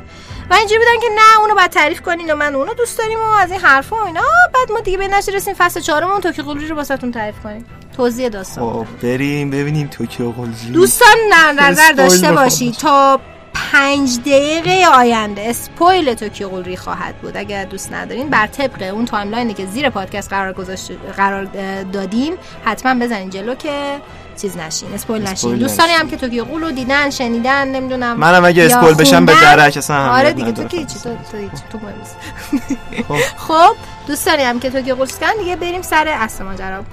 [0.49, 3.23] و اینجوری بودن که نه اونو باید تعریف کنین و من اونو دوست داریم و
[3.23, 4.21] از این حرفا و اینا.
[4.53, 7.65] بعد ما دیگه به نتیجه رسیدیم فصل چهارمون Tokyo Ghoul رو واسه‌تون تعریف کنیم
[7.97, 8.73] توضیح داستان.
[8.73, 10.71] خب بریم ببینیم Tokyo Ghoul چی.
[10.71, 12.31] دوستان در نظر داشته.
[12.31, 13.19] باشید تا
[13.53, 17.37] پنج دقیقه آینده spoil Tokyo Ghoul خواهد بود.
[17.37, 21.43] اگر دوست ندارین بر طبق اون timeline ی که زیر پادکست قرار گذاشت قرار
[21.83, 22.33] دادیم
[22.65, 24.01] حتما بزنین جلو که
[24.41, 25.91] چیز نشین spoil نشین دوستانی.
[25.91, 29.33] هم که Tokyo Ghoul رو دیدن شنیدن نمی‌دونم منم اگه spoil بشم به.
[29.33, 30.63] درک اصلا آره دیگه تو.
[30.63, 32.17] که هیچی تو تو تو نیست.
[33.47, 33.75] خب
[34.07, 36.83] دوستانی هم که توکیو قول کردن دیگه بریم سر اصل ماجرا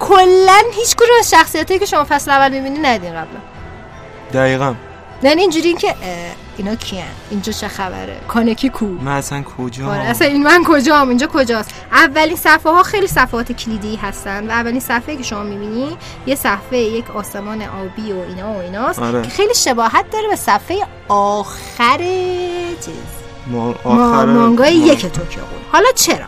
[0.00, 3.40] کلا هیچ کدوم از شخصیتایی که شما فصل اول می‌بینی ندین قبلا
[4.34, 4.74] دقیقا
[5.22, 5.94] یعنی اینجوری که
[6.58, 11.08] اینا کیان؟ اینجا چه خبره؟ کانکی کو؟ من اصلا کجا؟ آره اصلا این من کجام؟
[11.08, 15.96] اینجا کجاست؟ اولین صفحه ها خیلی صفحات کلیدی هستن و اولین صفحه که شما می‌بینی
[16.26, 19.22] یه صفحه یک آسمان آبی و اینا و ایناست آره.
[19.22, 20.76] که خیلی شباهت داره به صفحه
[21.08, 21.98] آخر
[22.84, 22.94] چیز.
[23.46, 25.42] ما ما آخر مانگای ما- یک توکیو
[25.72, 26.26] حالا چرا؟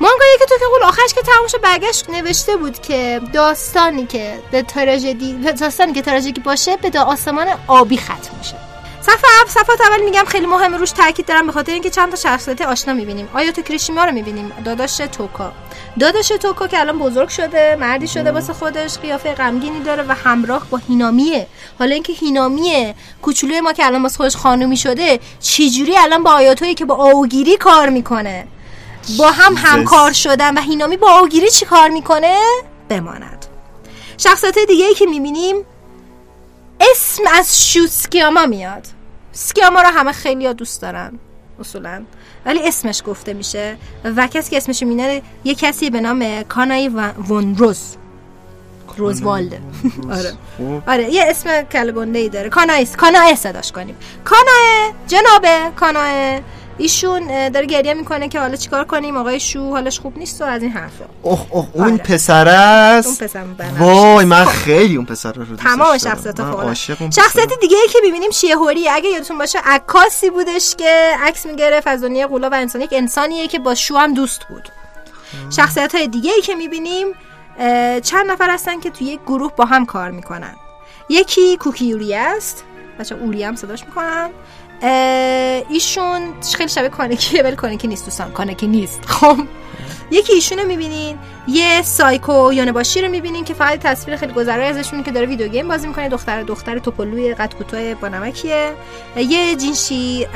[0.00, 4.62] مانگای یک Tokyo Ghoul آخرش که تموم شد برگشت نوشته بود که داستانی که به
[4.62, 8.54] تراژدی داستانی که تراژدی باشه به دا آسمان آبی ختم میشه.
[9.06, 12.16] صفحه اول صفحات اول میگم خیلی مهمه روش تاکید دارم به خاطر اینکه چند تا
[12.16, 13.28] شخصیت آشنا می‌بینیم.
[13.34, 15.52] آیاتو کریشیما رو می‌بینیم؟ داداش توکا.
[15.98, 20.66] داداش توکا که الان بزرگ شده مردی شده واسه خودش قیافه غمگینی داره و همراه
[20.70, 21.46] با هینامیه.
[21.78, 26.74] حالا اینکه هینامیه کوچولوی ما که الان واسه خودش خانومی شده چجوری الان با آیاتویی
[26.74, 28.46] که با آوگیری کار می‌کنه؟
[29.18, 32.38] با هم همکار شدن و هینامی با آوگیری چی کار می‌کنه؟
[32.88, 33.46] بماند.
[34.18, 35.56] شخصیت دیگه ای که می‌بینیم
[36.80, 38.86] اسم از شو سکیاما میاد.
[39.34, 41.18] سکیاما رو همه خیلی دوست دارن
[41.60, 42.02] اصولا.
[42.46, 47.12] ولی اسمش گفته میشه و کسی که اسمش مینه یه کسی به نام کانای و-
[47.28, 47.96] ون روز.
[48.96, 49.60] روزوالده
[50.18, 50.32] آره.
[50.56, 50.82] خوب.
[50.90, 52.48] آره یه اسم کلگنده ای داره.
[52.48, 52.96] کانایس.
[52.96, 53.96] کانای صداش کنیم.
[54.24, 56.40] کانای جنابه کانای.
[56.78, 60.62] ایشون داره گریه می‌کنه که حالا چیکار کنیم؟ آقای شو حالش خوب نیست و از
[60.62, 61.04] این حرفا.
[61.22, 61.96] اوه اوه اون آره.
[61.96, 63.44] پسر اون است پسر.
[63.78, 65.98] وای من خیلی اون پسر رو تمام.
[65.98, 66.72] شخصیت فوق.
[66.72, 72.02] شخصیت دیگه ای که می‌بینیم شیهوری اگه یادتون باشه عکاسی بودش که عکس می‌گرفت از
[72.02, 72.82] دنیای قولا و انسان.
[72.82, 74.68] یک انسانیه که با شو هم دوست بود.
[75.50, 77.06] شخصیت های دیگه ای که می‌بینیم
[78.02, 80.54] چند نفر هستن که توی یک گروه با هم کار می‌کنن.
[81.08, 82.64] یکی کوکی اوری است.
[82.98, 84.30] بهش اوری هم صداش می‌کنن
[85.68, 88.32] ایشون خیلی شبیه کانکیه ولی کانکی نیست دوستان.
[88.32, 89.06] کانکی نیست.
[89.06, 89.36] خب.
[90.10, 94.84] یکی ایشون رو می‌بینین یه سایکو یونباشی رو می‌بینین که فقط تصویر خیلی گذرای ازش
[94.84, 96.08] می‌بینین که داره video game بازی می‌کنه.
[96.08, 98.72] دختر دختر توپلوی قد کوتاه با نمکیه.
[99.16, 100.26] یه جینشی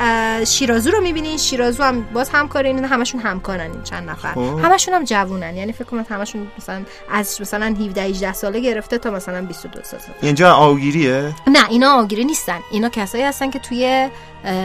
[0.47, 1.37] شیرازو رو می‌بینین.
[1.37, 4.33] شیرازو هم باز همکاره این همشون همکارن این چند نفر.
[4.33, 4.59] خب.
[4.63, 5.55] همشون هم جوونن.
[5.55, 10.03] یعنی فکر کنم همشون مثلا از مثلا 17 18 ساله گرفته تا مثلا 22 ساله.
[10.21, 12.59] اینجا آوگیریه؟ نه اینا آگیری نیستن.
[12.71, 14.09] اینا کسایی هستن که توی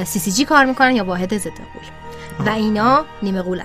[0.05, 1.51] سی سی جی کار می‌کنن یا واحد ضد
[2.47, 3.65] و اینا نیمه غولن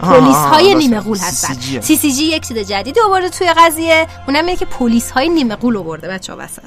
[0.00, 1.80] پلیس های نیمه غول هستن.
[1.80, 5.56] سی سی جی یک چیز جدیدی آورده توی قضیه اونم اینه که پلیس های نیمه
[5.56, 6.62] غول آورده بچه وسط.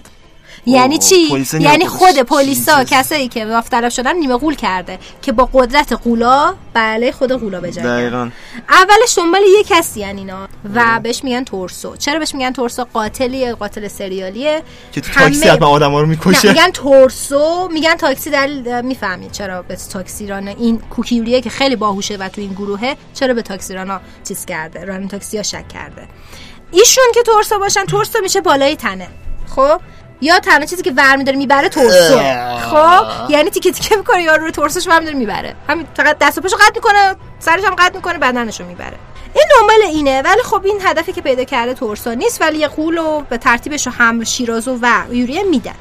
[0.65, 1.87] یعنی چی؟ یعنی.
[1.87, 2.83] خود پلیسا.
[2.83, 7.97] کسایی که داوطلب شدن نیمه غول کرده که با قدرت غولا بله خود غولا بجنگن
[7.97, 8.29] دقیقا.
[8.69, 10.47] اولش دنبال یه کسی هن اینا.
[10.75, 11.95] و بهش میگن تورسو.
[11.95, 14.63] چرا بهش میگن تورسو؟ قاتلیه قاتل سریالیه.
[14.91, 16.47] که تو همه- تاکسی حتما آدم ها رو می‌کشه.
[16.47, 17.69] میگن تورسو.
[17.73, 22.41] میگن تاکسی دلیل می‌فهمید چرا به تاکسی رانه این کوکیوریه که خیلی باهوشه و تو
[22.41, 26.07] این گروهه چرا به تاکسی رانا چیز کرده ران تاکسی ها شک کرده.
[26.71, 29.07] ایشون که تورسو باشن تورسو میشه بالای تنه.
[29.55, 29.81] خب؟
[30.21, 32.19] یا تنها چیزی که ور میداره می‌بره تورسو
[32.71, 35.55] خب یعنی تیکه تیکه می‌کنه یارو رو تورسوش ور میداره می‌بره.
[35.69, 38.97] همین فقط دست و پاشو قطع می‌کنه سرش هم قطع می‌کنه بدنشو می‌بره.
[39.35, 42.97] این دنبال اینه ولی خب این هدفی که پیدا کرده تورسو نیست ولی یه قول
[42.97, 45.75] رو به ترتیبش رو هم شیرازو و یوریه میدن.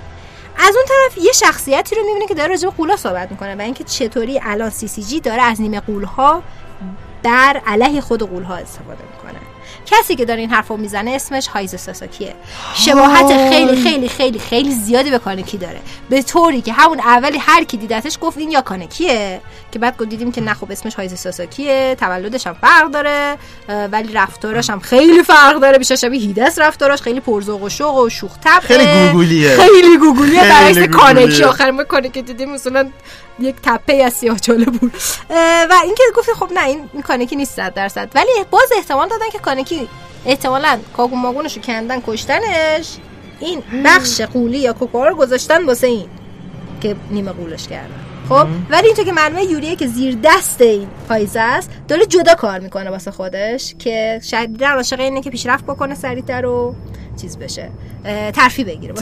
[0.58, 3.60] از اون طرف یه شخصیتی رو می‌بینه که داره راجع به قولا صحبت می‌کنه و
[3.60, 6.42] اینکه چطوری الان سی سی جی داره از نیمه قولها
[7.22, 9.41] بر علیه خود قولها استفاده می‌کنه.
[9.86, 12.34] کسی که داره این حرفو می‌زنه اسمش هایز ساساکیه.
[12.74, 15.80] شباهت خیلی خیلی خیلی خیلی زیادی به کانکی داره.
[16.10, 19.40] به طوری که همون اولی هر کی دیدتش گفت این یا کانکیه
[19.72, 23.36] که بعد دیدیم که نه خب اسمش هایز ساساکیه تولدش هم فرق داره
[23.92, 28.08] ولی رفتارش هم خیلی فرق داره بیشتر شبیه هیدس رفتارش خیلی پرذوق و شوق و
[28.08, 29.56] شوخ خیلی گوگولیه.
[29.56, 30.78] خیلی گوگولیه برعکس.
[30.78, 31.44] کانکی.
[31.44, 32.90] آخر ما کانکی دیدیم مثلا
[33.38, 34.92] یک تپه از سیاه چاله بود.
[35.70, 38.10] و اینکه گفتی خب نه این, کانکی نیست صد درصد.
[38.14, 39.88] ولی باز احتمال دادن که کانکی
[40.26, 42.96] احتمالا کاگو ماگونشو کندن کشتنش.
[43.40, 46.08] این بخش قولی یا کوکوها رو گذاشتن واسه این
[46.80, 48.11] که نیمه قولش کردن.
[48.32, 52.60] خب ولی اینطور که معلومه یوریه که زیر دست این پایزه است داره جدا کار
[52.60, 56.74] می‌کنه واسه خودش که شدیدا عاشق اینه که پیشرفت بکنه سریعتر و
[57.20, 57.70] چیز بشه
[58.34, 58.94] ترفی بگیره.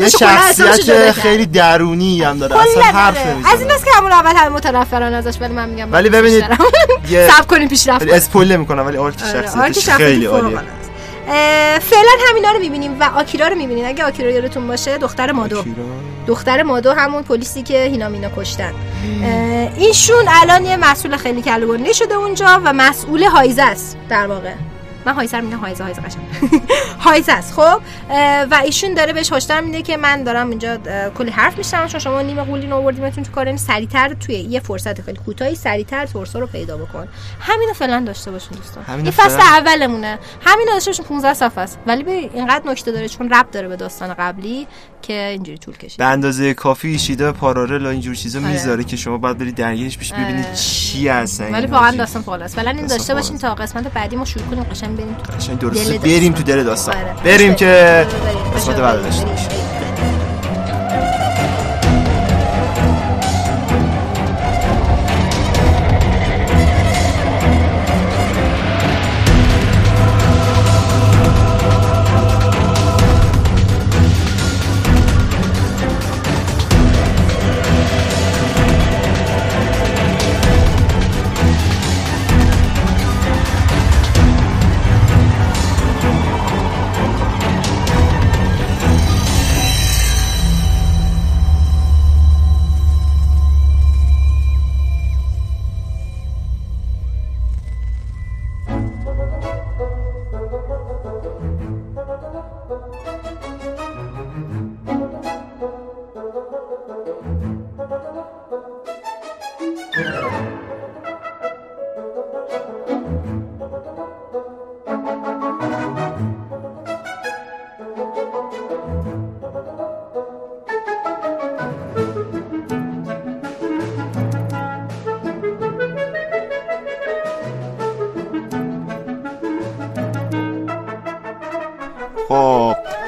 [0.00, 1.12] یه شخصیت.
[1.12, 2.56] خیلی درونی هم داره.
[2.56, 3.26] اصلا حرف.
[3.26, 3.52] نمی‌زنه.
[3.52, 6.44] از این است که همون اول همه متنفرن ازش ولی من میگم ولی ببینید،
[7.28, 8.08] صبر کنیم پیشرفت.
[8.08, 10.58] اسپویل نمی‌کنم ولی آرک آره، شخصیتش خیلی عالیه.
[11.80, 15.64] فعلا همینا رو می‌بینیم و آکیرا رو می‌بینیم اگه آکیرا یادتون باشه دختر مادو.
[16.26, 18.72] دختر مادو همون پلیسی که هینامینا کشتن.
[19.76, 24.52] ایشون الان یه مسئول خیلی کلوگنده شده اونجا و مسئول هایزه است در واقع.
[25.06, 26.24] من هایزه رو میگم هایزه هایزه قشنگ.
[27.04, 27.54] هایزه است.
[27.54, 27.80] خب
[28.50, 30.76] و ایشون داره بهش هشدار میده که من دارم اینجا
[31.18, 35.18] کلی حرف میشنم چون شما نیمه قولین آوردیمتون تو کار سریعتر توی یه فرصت خیلی
[35.26, 37.08] کوتاهی سریعتر تورسو رو پیدا بکن.
[37.40, 38.84] همینو فعلا داشته باشین دوستان.
[38.84, 39.40] همینو این فصل.
[39.40, 40.18] اولمونه.
[40.40, 41.78] همین داشته باشین 15 صفحه است.
[41.86, 44.66] ولی ببین اینقدر نکته داره چون ربط داره به داستان قبلی
[45.02, 45.98] که اینجوری طول کشید.
[45.98, 48.48] به اندازه کافی ایشیدا پارالل و اینجور چیزا آره.
[48.48, 50.54] می‌ذاره که شما باید برید درگیرش پیش ببینید آره.
[50.54, 51.90] چی هستن ولی این واقعا.
[51.90, 52.56] داستان فوق است.
[52.56, 55.98] فعلا این داشته باشین تا قسمت بعدی ما شروع کنیم قشنگ بریم تو قشنگ درسته.
[55.98, 57.14] بریم تو دل داستان آره.
[57.24, 57.54] بریم.
[57.54, 58.06] که.
[58.56, 58.76] قسمت.
[58.76, 59.26] بعد داشته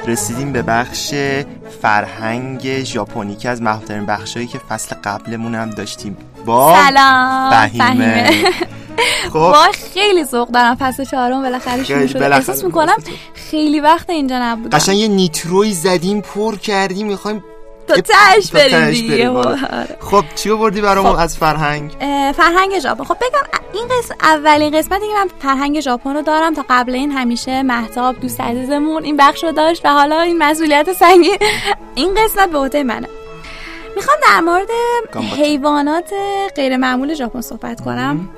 [0.09, 1.13] رسیدیم به بخش
[1.81, 6.17] فرهنگ ژاپنی که از محبوبترین بخشایی که فصل قبلمون هم داشتیم.
[6.45, 8.31] با سلام فهیمه.
[9.29, 9.35] خب.
[9.35, 12.19] وای خیلی ذوق دارم فصل چهارم بالاخره شروع شده.
[12.19, 12.95] بالاخره احساس می‌کنم
[13.33, 14.77] خیلی وقت اینجا نبودم.
[14.77, 17.43] قشنگ یه نیتروی زدیم پر کردیم می‌خوایم
[17.95, 19.31] تا تهش بریم دیگه.
[19.99, 21.19] خب چی بردی برامون خب.
[21.19, 21.91] از فرهنگ؟
[22.35, 23.03] فرهنگ ژاپن.
[23.03, 27.11] خب بگم این قسم اولین قسمتی که من فرهنگ ژاپن رو دارم تا قبل این
[27.11, 31.37] همیشه محتاب دوست عزیزمون این بخش رو داشت و حالا این مسئولیت سنگین
[31.95, 33.07] این قسمت به عهده منه.
[33.95, 34.67] می‌خوام در مورد.
[35.37, 36.09] حیوانات
[36.55, 38.29] غیر معمول ژاپن صحبت کنم.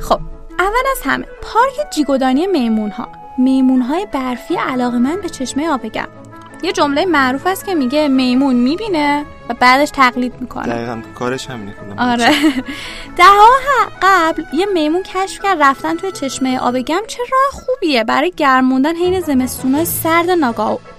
[0.00, 0.20] خب
[0.58, 6.08] اول از همه پارک جیگودانی میمون ها میمون های برفی علاقه من به چشمه آبگم
[6.62, 10.66] یه جمله معروف است که میگه میمون می‌بینه و بعدش تقلید می‌کنه.
[10.66, 12.30] دقیقا کارش همینه کدوم آره.
[13.18, 13.48] دهها
[14.02, 18.04] قبل یه میمون کشف کرد رفتن توی چشمه آبگم چه راه خوبیه.
[18.04, 20.93] برای گرم موندن حین زمستونای سرد ناگاه خب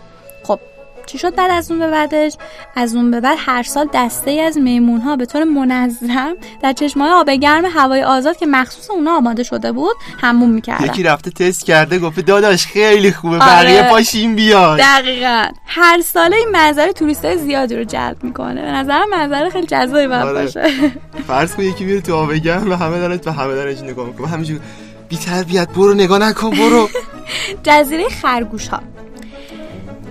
[1.06, 2.34] چی شد بعد از اون به بعدش؟
[2.76, 6.74] از اون به بعد هر سال دسته ای از میمون ها به طور منظم در
[6.74, 10.86] چشمه آب گرم هوای آزاد که مخصوص اونا آماده شده بود هموم می‌کردن.
[10.86, 13.45] یکی رفته تست کرده گفته داداش خیلی خوبه آره.
[13.45, 14.80] بقیه پاشین بیاد.
[14.80, 15.45] دقیقا.
[15.66, 18.62] هر ساله این منظره توریست های زیادی رو جلب می‌کنه.
[18.62, 20.41] به نظرم منظره خیلی جذابی باید آره.
[20.41, 20.72] باشه.
[21.28, 24.28] فرض کن یکی میره تو آب گرم و همه دارن و همه دارن نگاه می‌کنن.
[24.28, 24.60] همینجور
[25.10, 26.89] بی تربیت برو نگاه نکن برو.
[27.64, 28.80] جزیره خرگوش ها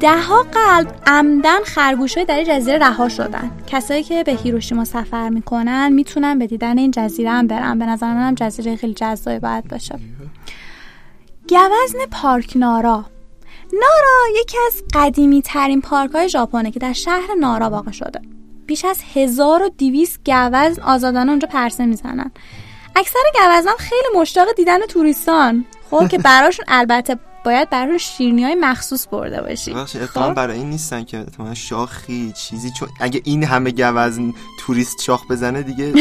[0.04, 3.50] ده ها قلب عمدن خرگوش های در این جزیره رها شدن.
[3.66, 7.78] کسایی که به هیروشیما سفر می‌کنن می‌تونن به دیدن این جزیره هم برن.
[7.78, 9.98] به نظر منم جزیره خیلی جذابی باید باشه.
[11.48, 13.04] گوزن پارک نارا.
[13.72, 18.20] نارا یکی از قدیمی ترین پارک های ژاپنه که در شهر نارا واقع شده.
[18.66, 22.30] بیش از 1200 گوزن آزادانه اونجا پرسه می‌زنن.
[22.96, 25.64] اکثر گوزنان خیلی مشتاق دیدن توریستان.
[25.90, 31.04] خب که براشون البته باید براشون شیرینی های مخصوص برده باشی خب؟ برای این نیستن
[31.04, 35.92] که اتهام شاخی چیزی چون اگه این همه گوزن توریست شاخ بزنه دیگه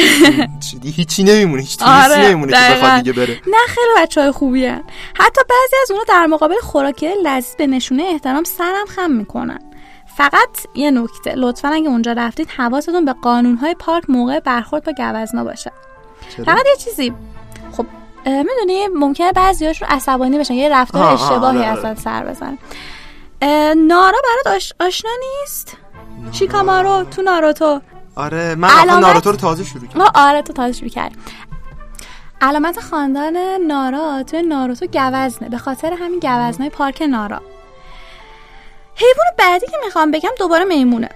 [0.60, 2.76] چی- هیچی نمیمونه هیچ توریستی آره، نمیمونه که.
[2.76, 4.84] بخواد دیگه بره نه خیلی بچه های خوبی هن.
[5.16, 9.60] حتی بعضی از اونا در مقابل خوراکی لذیذ به نشونه احترام سرم خم می‌کنن
[10.18, 15.44] فقط یه نکته لطفا اگه اونجا رفتید حواستون به قانونهای پارک موقع برخورد با گوزنا
[15.44, 15.72] باشه
[16.38, 17.14] چرا؟ فقط یه چیزی
[17.72, 17.86] خب
[18.26, 21.80] می‌دونی ممکنه بعضیاش رو عصبانی بشن یه رفتار اشتباهی آره، آره.
[21.80, 22.58] اصلا سر بزن
[23.88, 24.74] نارا برات آش...
[24.80, 25.78] آشنا نیست؟
[26.32, 27.82] شیکامارو تو ناروتو.
[28.16, 30.06] آره من علامت- ناروتو رو تازه شروع کردم.
[30.16, 31.16] آره تو تازه شروع کردی.
[32.42, 37.42] علامت خاندان نارا توی ناروتو گوزنه به خاطر همین گوزنای پارک نارا.
[38.96, 41.10] حیوان بعدی که می‌خوام بگم دوباره میمونه.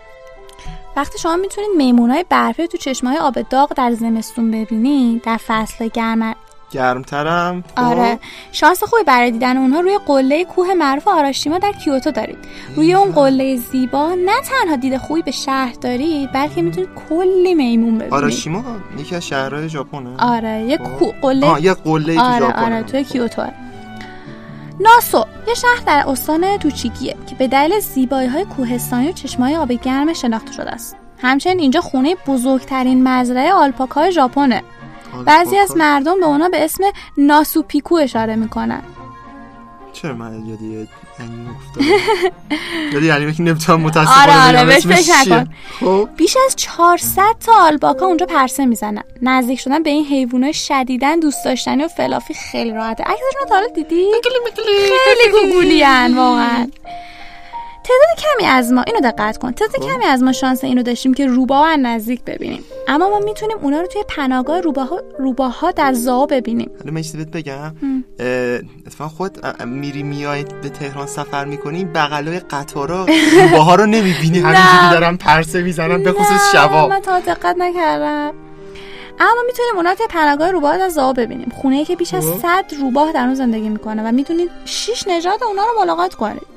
[0.95, 5.87] وقتی شما می‌تونید میمونای برفی رو تو چشمه آب داغ در زمستون ببینید در فصل
[5.87, 6.35] گرم
[6.71, 7.83] گرمترم؟ خب.
[7.83, 8.19] آره.
[8.51, 12.37] شانس خوبی برای دیدن اونها روی قله کوه معروف آراشیما در کیوتو دارید.
[12.75, 17.95] روی اون قله زیبا نه تنها دید خوبی به شهر دارید بلکه می‌تونید کلی میمون
[17.95, 18.13] ببینید.
[18.13, 18.63] آراشیما
[18.97, 20.09] یکی از شهرهای ژاپنه.
[20.19, 21.13] آره یه خب.
[21.21, 22.73] قله یه قله تو آره ژاپن.
[22.73, 23.43] آره توی کیوتو.
[24.79, 29.71] ناسو یه شهر در استان توچیگیه که به دلیل زیبایی های کوهستانی و چشمای آب
[29.71, 30.95] گرم شناخته شده است.
[31.17, 34.63] همچنین اینجا خونه بزرگترین مزرعه آلپاکای ژاپنه.
[35.25, 36.83] بعضی از مردم به اونا به اسم
[37.17, 38.81] ناسو پیکو اشاره می‌کنن.
[39.93, 40.87] چرا من یاد یه
[41.19, 41.87] انیمه افتادم؟
[42.93, 45.09] یاد یه انیمه که نمی‌تونم متاسفانه آره آره بهش
[45.79, 49.03] خب؟ بیش از 400 تا آلپاکا اونجا پرسه می‌زنن.
[49.21, 53.03] نزدیک شدن به این حیوانات شدیدن دوست داشتنی و فلافی خیلی راحته.
[53.03, 54.11] عکسشون رو تا حالا دیدی؟
[55.05, 55.83] خیلی گوگولی
[56.15, 56.67] واقعا.
[57.87, 59.51] تعداد کمی از ما اینو دقت کن.
[59.51, 62.63] تعداد کمی از ما شانس اینو داشتیم که روباه از نزدیک ببینیم.
[62.87, 66.71] اما ما می‌تونیم اونا رو توی پناهگاه روباها روباها در زاو ببینیم.
[66.79, 67.73] حالا من چیزی بگم.
[68.85, 73.05] اتفاقا خود میری میای به تهران سفر می‌کنی بغلای قطارا
[73.41, 74.39] روباها رو نمی‌بینی.
[74.47, 76.87] همینجوری دارن پرسه می‌زنن به خصوص شبا.
[76.87, 78.33] من تا دقت نکردم.
[79.19, 81.51] اما می‌تونیم اونا توی پناهگاه روباه در زاو ببینیم.
[81.61, 82.39] خونه که بیش از خب.
[82.41, 86.56] 100 روباه در اون زندگی می‌کنه و می‌تونید 6 نژاد اونا رو ملاقات کنید.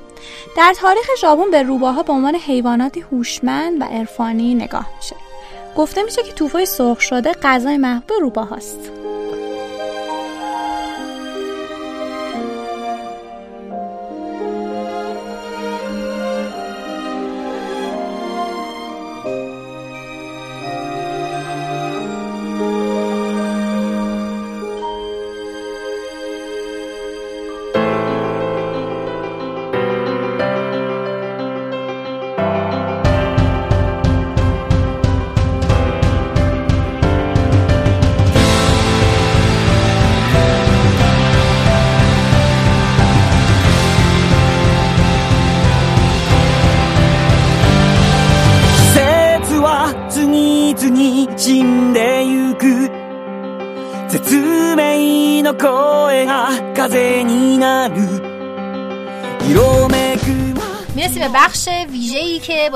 [0.57, 5.16] در تاریخ ژاپن به روباها به عنوان حیواناتی هوشمند و عرفانی نگاه میشه.
[5.77, 8.91] گفته میشه که توفای سرخ شده غذای محبوب روباهاست.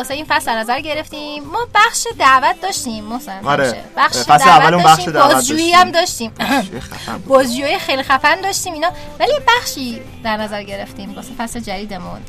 [0.05, 1.44] واسه این فصل نظر گرفتیم.
[1.44, 3.44] ما بخش دعوت داشتیم محسن.
[3.44, 3.84] آره.
[3.96, 5.80] بخش فصل دعوت اول اون بخش داشتیم دعوت بازجویی داشتیم.
[5.80, 6.32] هم داشتیم.
[7.28, 8.90] بازجویی خیلی خفن داشتیم اینا.
[9.20, 12.20] ولی بخشی در نظر گرفتیم واسه فصل جدیدمون.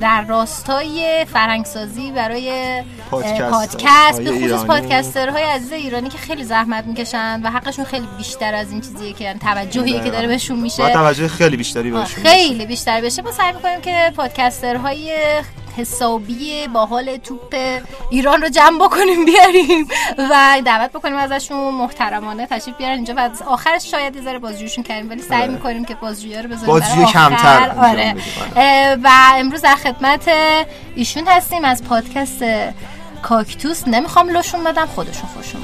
[0.00, 4.64] در راستای فرهنگسازی برای پادکست پادکست به خصوص.
[4.64, 9.24] پادکسترهای عزیز ایرانی که خیلی زحمت می‌کشن و حقشون خیلی بیشتر از این چیزیه که
[9.24, 10.92] یعنی توجهی که داره بهشون میشه.
[10.92, 15.12] توجه خیلی بیشتری بهشون خیلی بیشتر بشه ما سعی می‌کنیم که پادکسترهای
[15.76, 17.56] حسابی با حال توپ
[18.10, 23.42] ایران رو جمع بکنیم بیاریم و دعوت بکنیم ازشون محترمانه تشریف بیارن اینجا و از
[23.42, 25.52] آخرش شاید یه ذره بازجویشون کردیم ولی سعی آره.
[25.52, 27.06] می‌کنیم که بازجویی رو بذاریم بازجویی.
[27.06, 28.14] کمتر آره.
[28.56, 30.30] اه، و امروز در خدمت
[30.94, 32.44] ایشون هستیم از پادکست
[33.22, 35.60] کاکتوس نمی‌خوام لشون بدم خودشون خوشون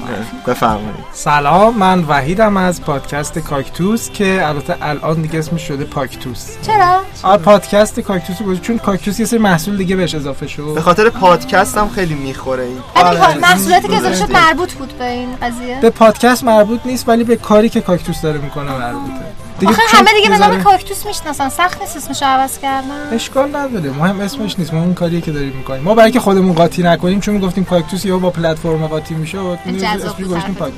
[0.47, 0.95] بفرمایید.
[1.13, 6.47] سلام من وحیدم از پادکست کاکتوس که البته الان دیگه اسمش شده پاکتوس.
[6.61, 10.73] چرا؟ آره پادکست کاکتوس گذاشت چون کاکتوس یه سری محصول دیگه بهش اضافه شد.
[10.75, 12.77] به خاطر پادکست هم خیلی می‌خوره این.
[12.95, 13.37] ولی آره.
[13.37, 14.45] محصولاتی که اضافه شد درسته.
[14.47, 15.79] مربوط بود به این قضیه.
[15.81, 19.48] به پادکست مربوط نیست ولی به کاری که کاکتوس داره می‌کنه مربوطه.
[19.59, 21.49] دیگه آخه همه دیگه به نام کاکتوس می‌شناسن.
[21.49, 23.09] سخت نیست اسمشو عوض کردن.
[23.11, 23.89] اشکال نداره.
[23.89, 24.73] مهم اسمش نیست.
[24.73, 25.83] ما اون کاریه که داریم می‌کنیم.
[25.83, 30.11] ما برای که خودمون قاطی نکنیم چون می‌گفتیم کاکتوس یا با پلتفرم قاطی می‌شد جذاب
[30.11, 30.73] اسمش گذاشتیم آره.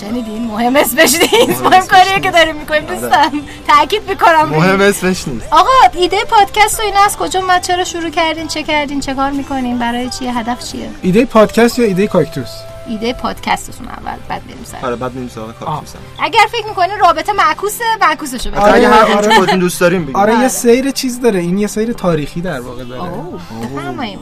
[0.00, 1.62] شنیدین؟ مهم اسمش نیست.
[1.62, 2.84] مهم کاریه که داریم می‌کنیم.
[2.84, 4.48] دوستان تاکید می‌کنم.
[4.48, 4.80] مهم.
[4.80, 5.46] اسمش نیست.
[5.50, 9.30] آقا ایده پادکست و اینا از کجا اومد؟ چرا شروع کردین؟ چه کردین؟ چه کار
[9.30, 12.50] می‌کنین؟ برای چیه هدف چیه؟ ایده پادکست یا ایده کاکتوس؟
[12.88, 17.32] ایده پادکستتون اول بعد بریم سر آره بعد میریم سراغ کاکتوس اگر فکر می‌کنین رابطه
[17.32, 21.20] معکوسه معکوسشو آره اگه بزنید هر آنچه خودتون دوست داریم بگید آره یه سیر چیز
[21.20, 21.40] داره.
[21.40, 23.02] این یه سیر تاریخی در واقع داره.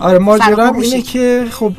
[0.01, 1.03] آره ماجرا اینه.
[1.03, 1.73] که خب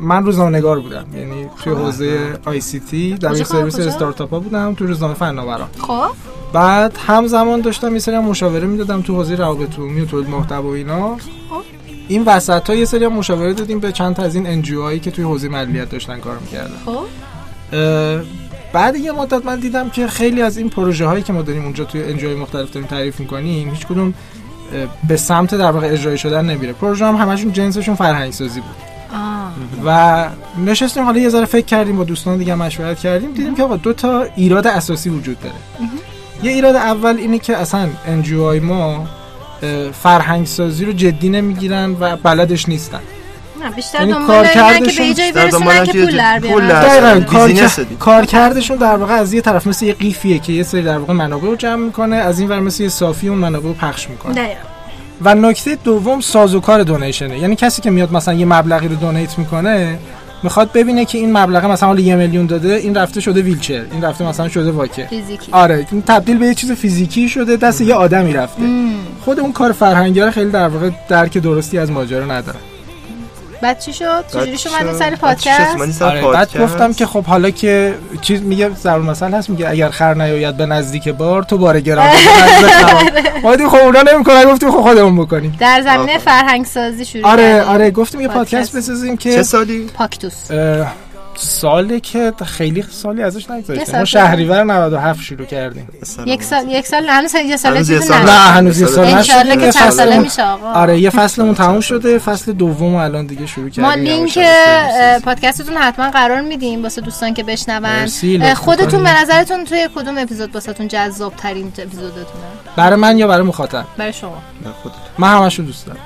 [0.00, 1.06] من روزنامه‌نگار بودم.
[1.14, 5.68] یعنی توی حوزه آی سی تی در کار- سرویس؟ استارتاپ ها بودم تو روزنامه فناوران
[5.80, 6.10] خب.
[6.52, 10.62] بعد همزمان داشتم یه سری هم مشاوره می‌دادم تو حوزه روابط عمومی و تولید محتوا
[10.62, 11.16] و اینا.
[12.08, 15.10] این وسط ها یه سری مشاوره دادیم به چند تا از این انجیو هایی که
[15.10, 16.76] توی حوزه ملیت داشتن کار می‌کردن.
[16.86, 17.04] خب.
[18.72, 21.84] بعد یه مدت من دیدم که خیلی از این پروژه هایی که ما داریم اونجا
[21.84, 24.14] توی انجای مختلف داریم تعریف می‌کنیم هیچ کدوم
[25.08, 26.72] به سمت در واقع اجرایی شدن نمیره.
[26.72, 28.70] پروژه هم همشون جنسشون فرهنگ سازی بود.
[29.14, 29.52] آه.
[29.84, 30.28] و
[30.66, 33.92] نشستیم حالا یه ذره فکر کردیم با دوستان دیگه مشورت کردیم دیدیم که آقا دو
[33.92, 35.54] تا ایراد اساسی وجود داره.
[36.42, 39.06] یه ایراد اول اینه که اصلا انجیوهای ما
[40.02, 43.00] فرهنگ سازی رو جدی نمی‌گیرن و بلدش نیستن.
[43.62, 47.24] نه بیشتر یعنی دنبال اینن که کارکردشون به جایی برسونن که که پول در بیارن.
[47.24, 47.96] کار-.
[48.00, 51.48] کارکردشون در واقع از یه طرف مثل یه قیفیه که یه سری در واقع منابع
[51.48, 54.34] رو جمع می‌کنه از این ور مثل یه صافی اون منابع رو پخش می‌کنه.
[54.34, 54.60] دقیقاً.
[55.22, 57.38] و نکته دوم سازوکار دونیشنه.
[57.38, 59.98] یعنی کسی که میاد مثلا یه مبلغی رو دونیت می‌کنه
[60.46, 64.02] می‌خواد ببینه که این مبلغ مثلا حالا یه میلیون داده این رفته شده ویلچر این
[64.02, 65.52] رفته مثلا شده واکه فیزیکی.
[65.52, 68.62] آره این تبدیل به یه چیز فیزیکی شده دست یه آدمی رفته.
[69.24, 72.58] خود اون کار فرهنگی خیلی در واقع درک درستی از ماجرا نداره.
[73.60, 77.50] بعد چی شد چجوری شما اومدین سر شد؟ پادکست آره بعد؟ گفتم که خب حالا
[77.50, 81.80] که چیز میگه ضرور مثل هست میگه اگر خر نیاید به نزدیک بار تو بار
[81.80, 83.62] گران به نزد خراب.
[83.62, 87.62] ما خب اونا نمی‌کنن گفتیم خب خودمون بکنیم در زمینه فرهنگ سازی شروع آره.
[87.62, 88.76] آره گفتیم یه پادکست.
[88.76, 90.50] بسازیم چه که سالی؟ پاکتوس
[91.36, 93.62] اه، سالی که خیلی سالی ازش سال
[93.98, 95.88] ما شهریور 97 شروع کردیم.
[96.26, 98.22] یک سال یک سال هنوز یه سال.
[98.22, 100.72] نه هنوز یه سال نشده که چند ساله فصل میشه آقا.
[100.72, 103.84] آره یه فصلمون تموم شده فصل دوم الان دیگه شروع کردیم.
[103.84, 104.38] ما لینک
[105.24, 108.06] پادکستتون حتما قرار میدیم واسه دوستان که بشنون.
[108.54, 109.04] خودتون.
[109.04, 112.26] به نظرتون توی کدوم اپیزود واسهتون جذاب ترین اپیزودتونه؟
[112.76, 114.42] برای من یا برای مخاطب؟ برای شما.
[114.64, 114.94] نه، خودت.
[115.18, 115.98] من همشو دوست دارم.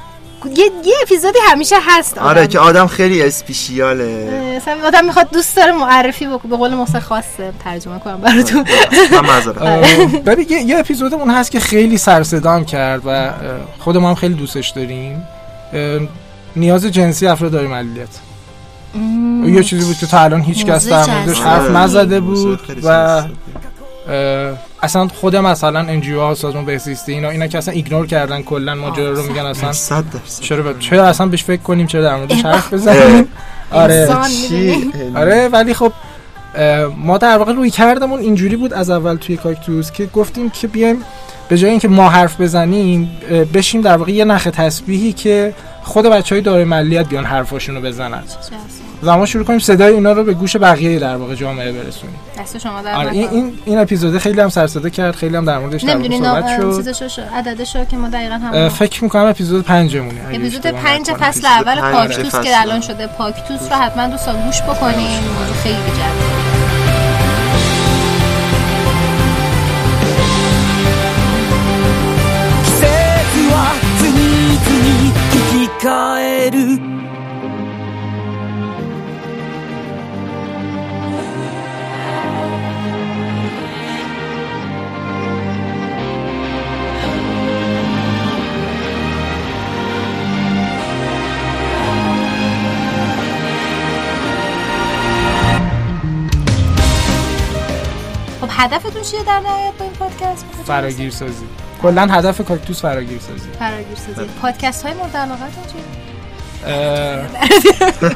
[0.47, 2.47] یه یه اپیزودی همیشه هست آره آدم.
[2.47, 7.53] که آدم خیلی اسپیشیاله مثلا آدم می‌خواد دوست داره معرفی بکنه به قول محسن خاصه
[7.64, 8.64] ترجمه کنم براتون
[9.12, 13.32] من معذرت اه، ببین یه, یه اپیزودمون هست که خیلی سر صدام کرد و
[13.78, 15.22] خود ما هم خیلی دوستش داریم
[16.57, 18.07] نیاز جنسی افراد داریم
[19.55, 21.41] یه چیزی بود که تا الان هیچ کس در موردش.
[21.41, 21.72] حرف آره.
[21.72, 23.22] نزده بود و
[24.82, 29.11] اصلا خود مثلا NGO ها سازمان بهزیستی اینا اینا که اصلا ignore کردن کلا ماجرا
[29.12, 29.72] رو میگن اصلا.
[29.72, 30.42] صد درصد.
[30.42, 33.28] چرا ب- چرا اصلا بهش فکر کنیم چرا در موردش حرف بزنیم؟
[33.70, 34.08] آره.
[34.48, 35.92] چی؟ آره ولی خب
[36.96, 41.04] ما در واقع روی کردمون اینجوری بود از اول توی کاکتوس که گفتیم که بیایم
[41.48, 43.11] به جای اینکه ما حرف بزنیم
[43.54, 47.80] بشیم در واقع یه نخ تسبیحی که خود بچه های دارای ملیت بیان حرفاشون رو
[47.80, 48.22] بزنن
[49.03, 52.57] و ما شروع کنیم صدای اینا رو به گوش بقیه در واقع جامعه برسونیم دست
[52.57, 53.36] شما در آره این نکنه.
[53.36, 56.26] این این اپیزود خیلی هم سر صدا کرد خیلی هم در موردش در واقع نمیدونی
[56.26, 60.22] صحبت نام شد چیزشو شو عددشو که ما دقیقا اه، هم فکر میکنم اپیزود پنجمونه
[60.30, 61.30] اگه اپیزود اشتباه پنج نکنم.
[61.30, 62.82] فصل اپیزود اول پنج پاکتوس فصل که الان اول.
[62.88, 66.66] شده پاکتوس رو حتما دوستان گوش بکنین موضوع خیلی جذابه
[72.66, 72.84] 季節
[73.51, 73.55] は
[73.99, 74.76] 次々
[75.34, 76.57] 引き換える「
[98.51, 101.44] هدفتون چیه در نهایت با این پادکست؟ فراگیر سازی
[101.82, 106.01] کلا هدف کاکتوس فراگیر سازی فراگیر سازی پادکست های مورد علاقتون چیه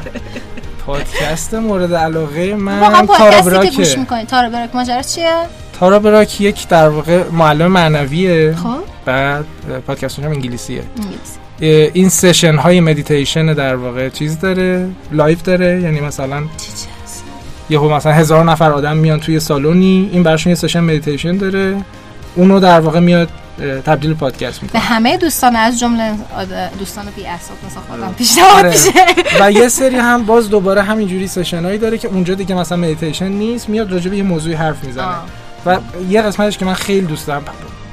[0.85, 4.27] پادکست مورد علاقه من تارا پادکستی که گوش براکه می‌کنید.
[4.27, 5.35] تارا براک ماجرا چیه؟
[5.79, 8.55] تارا براک یک در واقع معلم معنویه.
[8.55, 8.77] خب.
[9.05, 9.45] بعد
[9.87, 10.83] پادکست هم انگلیسیه.
[10.97, 11.39] انگلیسی.
[11.93, 16.43] این session های مدیتیشن در واقع چیز داره؟ live داره؟ یعنی مثلا
[17.69, 21.81] یهو مثلا هزار نفر آدم میان توی سالونی این براشون یه session meditation داره.
[22.35, 23.29] اونو در واقع میاد
[23.85, 26.11] تبدیل به پادکست به می‌کنه همه دوستان از جمله
[26.79, 28.69] دوستان بی اعصاب مثل خودم پیشنهاد آره.
[28.69, 28.91] میشه.
[29.41, 33.27] و یه سری هم باز دوباره همینجوری session هایی داره که اونجا دیگه مثلا مدیتیشن
[33.27, 35.05] نیست میاد راجع به یه موضوعی حرف می‌زنه.
[35.05, 35.25] آه.
[35.65, 35.77] و
[36.09, 37.43] یه قسمتش که من خیلی دوست دارم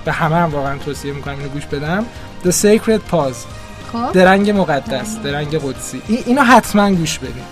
[0.05, 2.05] به همه هم واقعا توصیه می‌کنم اینو گوش بدم.
[2.45, 3.37] The Sacred Pause
[3.93, 4.13] خب.
[4.13, 6.03] درنگ مقدس درنگ قدسی.
[6.09, 7.43] این اینو حتما گوش بدین.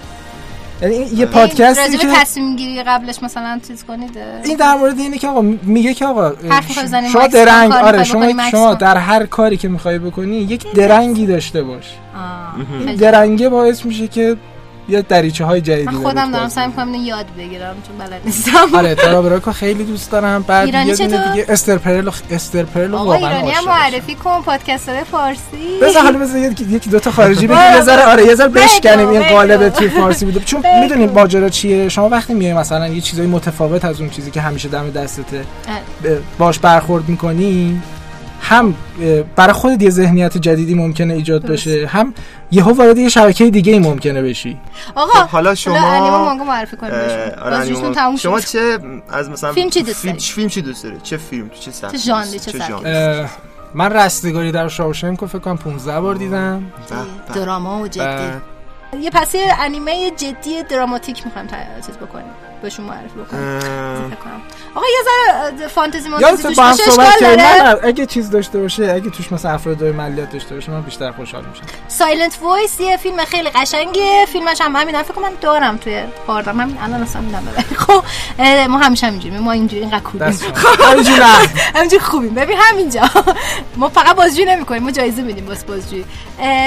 [0.82, 4.10] یعنی این یه پادکستی راجع که به تصمیم گیری قبلش مثلا چیز کنید
[4.44, 6.32] این در مورد اینه که آقا میگه که آقا
[7.12, 8.74] شما درنگ آره شما شما.
[8.74, 11.84] در هر کاری که می‌خوای بکنی یک درنگی داشته باش.
[12.86, 14.36] این درنگه باعث میشه که
[14.90, 18.74] یه دریچه های جدیدی من خودم دارم سعی می‌کنم اینو یاد بگیرم چون بلد نیستم
[18.74, 22.90] آره تارا براکو خیلی دوست دارم بعد ایرانی چطور؟ دیگه استر پرل و استر پرل
[22.90, 23.64] و آقا واقعا ایرانی هم.
[23.64, 26.40] معرفی کن پادکستر فارسی بذار حالا بذار
[26.70, 29.22] یکی دو تا خارجی بگیم یه ذره آره یه ذره بشکنیم این.
[29.22, 30.80] قالب توی فارسی بوده چون بگو.
[30.80, 34.68] می‌دونید ماجرا چیه شما وقتی میای مثلا یه چیزای متفاوت از اون چیزی که همیشه
[34.68, 35.44] دم دستته
[36.38, 37.82] باش برخورد می‌کنی
[38.40, 38.74] هم
[39.36, 42.14] برای خودت یه ذهنیت جدیدی ممکنه ایجاد بشه هم
[42.50, 44.58] یهو وارد یه شبکه دیگه ای ممکنه بشی.
[44.94, 46.94] آقا خب، حالا شما- انیمه مانگا معرفی بهشون
[47.42, 48.46] آره، شما شد.
[48.46, 48.78] چه
[49.10, 51.70] از مثلا فیلم چی دوست فیلم, داری؟ فیلم چی دوست داری؟ چه فیلم؟ تو چه
[51.70, 53.28] سبکی چه ژانری، چه سبکی؟
[53.74, 56.62] من رستگاری در شاوشنک رو فکر کنم 15 بار دیدم.
[57.34, 58.04] دراما و جدی.
[59.00, 61.48] یه پس یه انیمه جدی دراماتیک می‌خوایم
[61.86, 62.24] چیز بکنیم.
[62.62, 64.40] بهشون معرفی بکنیم اه، فکر کنم.
[64.74, 69.10] آقا یه ذره فانتزی مانتزی توش باشه اشکال داره؟ من اگه چیز داشته باشه اگه
[69.10, 71.62] توش مثلا افراد معلولیت داشته باشه من بیشتر خوشحال میشم.
[71.88, 75.02] Silent Voice یه فیلم خیلی قشنگه فیلمش هم همین.
[75.02, 77.64] فکر کنم من دارم توی هاردم همین الان اصلا میدم ببین.
[77.86, 78.04] خب
[78.68, 79.38] ما همیشه همینجوری.
[79.38, 80.52] ما اینجوری اینقدر دست شما.
[81.74, 82.34] همینجوری خوبیم.
[82.34, 83.02] ببین همینجا.
[83.76, 84.82] ما فقط بازجویی نمی‌کنیم.
[84.82, 86.04] ما جایزه میدیم واسه بازجویی.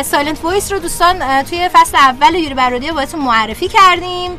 [0.03, 4.31] Silent Voice رو دوستان توی فصل اول یوری برادی بهتون معرفی کردیم.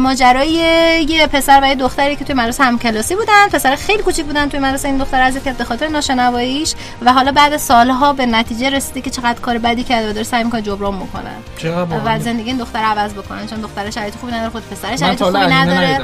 [0.00, 4.48] ماجرای یه پسر و یه دختری که توی مدرسه همکلاسی بودن پسر خیلی کوچیک بودن
[4.48, 9.00] توی مدرسه این دختر کرد به خاطر ناشنواییش و حالا بعد سالها به نتیجه رسیده
[9.00, 12.20] که چقدر کار بدی کرده و داره سعی می‌کنه جبران بکنه چقدر و.
[12.20, 16.00] زندگی این دختر عوض بکنن چون دختر شرایط خوبی نداره خود پسر شرایط خوبی نداره.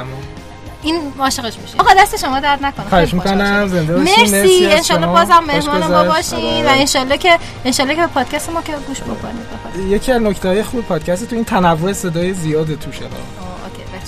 [0.82, 3.66] این عاشقش میشه آقا دست شما درد نکنه خواهش می‌کنم.
[3.66, 5.06] زنده باشین مرسی از انشالله.
[5.06, 6.04] بازم مهمان ما.
[6.04, 6.80] باشین و آره.
[6.80, 10.84] انشالله که انشالله که به پادکست ما که گوش بکنید یکی از نکته های خوب
[10.84, 13.04] پادکست تو این تنوع صدای زیاده توشه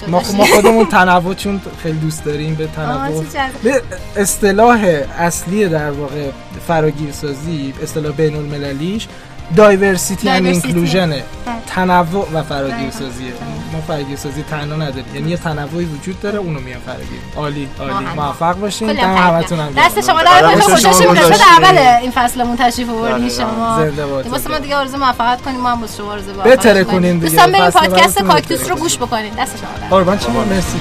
[0.08, 0.36] ما داشتین.
[0.36, 3.24] ما خودمون تنوع چون خیلی دوست داریم به تنوع.
[3.62, 3.82] به
[4.16, 4.84] اصطلاح
[5.18, 6.30] اصلی در واقع
[6.66, 9.08] فراگیرسازی اصطلاح بین المللیش
[9.56, 10.46] دایورسیتی اند Diversity.
[10.46, 11.22] اینکلوژنه.
[11.66, 13.32] تنوع و فراگیرسازیه
[13.72, 15.14] ما فراگیرسازی تنها نداریم.
[15.14, 17.20] یعنی یه تنوعی وجود داره اونو میان فراگیر.
[17.36, 18.06] عالی عالی.
[18.16, 18.92] موفق باشین.
[18.92, 20.00] دم هم همتون هم دست.
[20.00, 21.46] شما در قسمت گذاشتین.
[21.58, 23.44] اول این فصلمون تشریف آوردین دقیقاً.
[23.44, 23.78] شما.
[23.78, 25.60] زنده باد، واسه ما دیگه آرزو موفقیت کنیم.
[25.60, 27.00] ما هم واسه شما آرزو موفقیت بهتره کنیم.
[27.00, 27.28] کنین دیگه.
[27.28, 28.76] دوستان فصل پادکست کاکتوس رو.
[28.76, 29.32] گوش بکنین.
[29.38, 29.68] دست شما.
[29.80, 30.44] در قربان شما.
[30.44, 30.80] مرسی.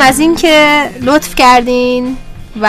[0.00, 2.16] دوستان از این که لطف کردین
[2.60, 2.66] و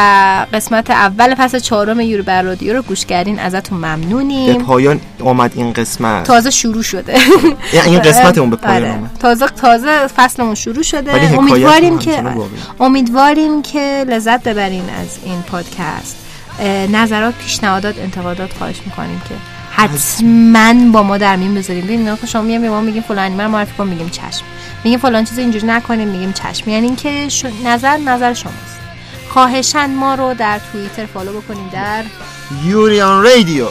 [0.53, 5.51] قسمت اول فصل چهارم یورو بر رادیو رو گوش کردین ازتون به ممنونیم پایان آمد
[5.55, 6.23] این قسمت.
[6.23, 7.13] تازه شروع شده.
[7.73, 8.91] یعنی این قسمتمون به پایان آره.
[8.93, 9.09] آمد.
[9.19, 11.37] تازه تازه فصلمون شروع شده.
[11.37, 12.23] امیدواریم که.
[12.79, 16.15] امیدواریم که لذت ببرین از این پادکست.
[16.91, 19.35] نظرات پیشنهادات انتقادات خواهش می‌کنیم که
[19.71, 21.83] حتما با ما در میون بذاریم.
[21.83, 24.43] ببینید شما میام به ما میگیم فلان رو معرفی کن میگیم چشم.
[24.83, 26.69] میگیم فلان چیز اینجوری نکنیم میگیم چشم.
[26.69, 27.45] یعنی اینکه ش...
[27.65, 28.79] نظر نظر شماست.
[29.29, 32.03] خواهشن ما رو در توییتر follow بکنیم در
[32.65, 33.67] یوریان رادیو.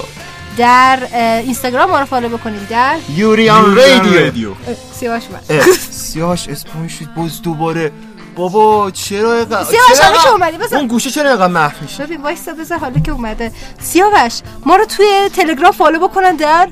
[0.56, 0.98] در
[1.44, 4.50] اینستاگرام ما رو follow بکنیم در یوریان رادیو.
[4.92, 5.22] سیاوش.
[5.50, 7.92] اه، سیاوش spawn شد باز دوباره.
[8.36, 10.78] بابا چرا اینقدر سیاوش حالا که اومدی؟ بذار.
[10.78, 13.52] اون گوشه چرا اینقدر محو میشه؟ ببین وایسا بذار حالا که اومده.
[13.80, 15.06] سیاوش ما رو توی
[15.36, 16.68] تلگرام follow بکنن در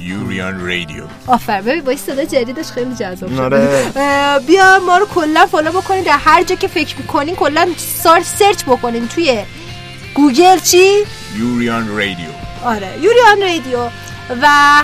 [0.00, 4.38] یوریان رادیو آفر ببین با این صدا جدیدش خیلی جذاب شده آره.
[4.46, 6.02] بیا ما رو کلا follow بکنین.
[6.02, 7.68] در هر جا که فکر می‌کنین کلا
[8.02, 9.08] سار search بکنین.
[9.08, 9.44] توی
[10.14, 10.92] گوگل چی؟
[11.36, 12.28] یوریان رادیو
[12.64, 13.88] آره یوریان رادیو.
[14.42, 14.82] و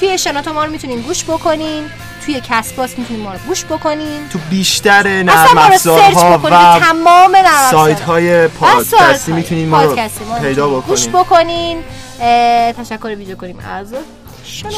[0.00, 1.84] توی شناتو ما رو می‌تونین گوش بکنین.
[2.24, 4.28] توی Castbox می‌تونین ما رو گوش بکنین.
[4.32, 6.58] تو بیشتر نرم افزارها بکنین.
[6.58, 9.96] و تمام نرم سایت های پادکستی می‌تونین ما رو
[10.40, 11.78] پیدا می‌تونین گوش بکنین.
[12.18, 13.94] بکنین تشکر ویژه کنیم از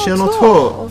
[0.05, 0.89] شنوتو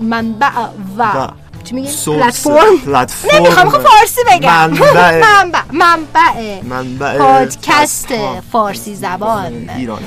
[0.00, 0.50] منبع
[0.98, 1.28] و
[1.64, 2.46] چی سورس.
[2.46, 3.36] پلتفرم پلتفرم.
[3.36, 4.70] نمی‌خوام خب فارسی بگم.
[4.70, 5.20] منبع.
[5.26, 5.60] منبع.
[5.72, 6.62] منبع.
[6.62, 8.08] منبع پادکست.
[8.52, 9.70] فارسی زبان.
[9.76, 10.02] ایران.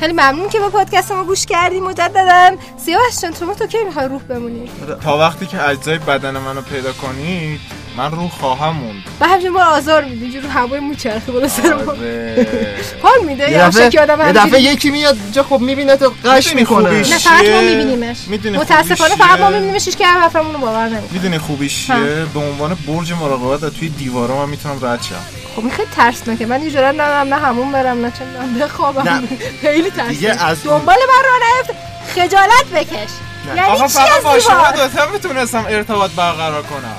[0.00, 4.08] خیلی ممنون که به پادکست ما گوش کردی مجددا سیاوش جان شما تو کی می‌خوای
[4.08, 4.70] روح بمونی؟
[5.04, 7.60] تا وقتی که اجزای بدن منو پیدا کنید
[7.96, 9.02] من رو خواهم موند.
[9.20, 11.92] و همچنین ما رو آزار میدی اینجور هوای موچرخه بالا سر ما.
[11.92, 12.46] آره.
[13.02, 16.12] حال میده یه یا دفعه شکی آدم یه؟ دفعه یکی میاد جا خب می‌بینه تو
[16.24, 18.16] قش می‌کنه نه فقط ما؟ میبینیمش.
[18.26, 21.12] می‌دونی متاسفانه خوبیش فقط ما؟ میبینیمش که حرفمون رو باور نمی‌کنه.
[21.12, 25.14] می‌دونی خوبیش چیه؟ به عنوان برج مراقبت از توی دیوارا من می‌تونم رد شم.
[25.56, 26.46] خب این خیلی ترسناکه.
[26.46, 29.22] من اینجوری نمی‌دونم نه همون برم نه چه بخوابم نه.
[29.62, 29.92] خیلی
[30.38, 31.80] از دنبال من نیفت.
[32.14, 32.92] خجالت بکش.
[33.48, 33.56] نه.
[33.56, 36.96] یعنی آقا فقط با شما دوتا می‌تونستم ارتباط برقرار کنم.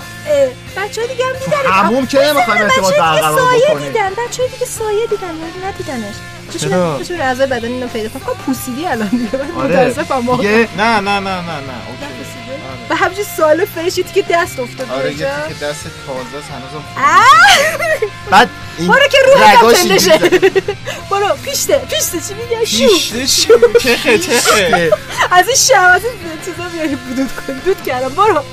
[0.78, 3.88] بچه ها دیگه هم دیدن هموم که نمی‌خوایم ارتباط برقرار سایه بکنیم.
[3.92, 4.10] دیدن.
[4.10, 5.28] بچه دیگه سایه دیدن.
[5.30, 6.16] ولی ندیدنش.
[6.60, 9.30] چرا؟ چشون چشون اعضای بدن اینو پیدا کن خب پوسیدی الان دیگه.
[9.58, 9.90] آره.
[9.90, 10.28] متاسفم.
[10.28, 10.42] واقعا.
[10.42, 11.78] دیگه نه نه نه نه نه.
[11.88, 12.14] اوکی.
[12.90, 15.12] و همچین سال فرشی که دست افتاد آره.
[15.12, 16.84] یه که دست تازه است هنوزم!
[18.32, 20.52] بعد این برو که روح پندشه اینجوری
[21.12, 22.78] برو پیشته پیشته چی میگه شو.
[22.88, 23.54] پیشته شو.
[23.80, 24.92] چخه چخه
[25.32, 26.14] از این شب از این
[26.46, 27.54] چیزا بیاری بدود کن.
[27.66, 28.10] دود کردم.
[28.10, 28.44] برو.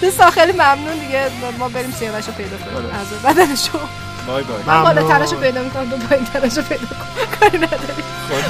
[0.00, 1.30] به ساخل ممنون دیگه.
[1.58, 2.90] ما بریم سیاوش رو پیدا کنیم.
[3.00, 3.78] از بدنشو.
[4.26, 4.62] بای بای.
[4.66, 5.18] من بالا ممنون.
[5.18, 5.90] ترشو پیدا می‌کنم.
[5.90, 7.38] تو پایین ترشو پیدا کن.
[7.40, 8.02] کاری نداری.
[8.28, 8.42] بای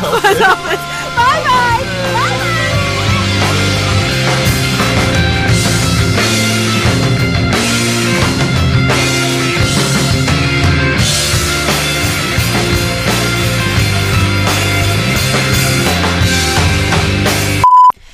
[1.44, 1.86] بای.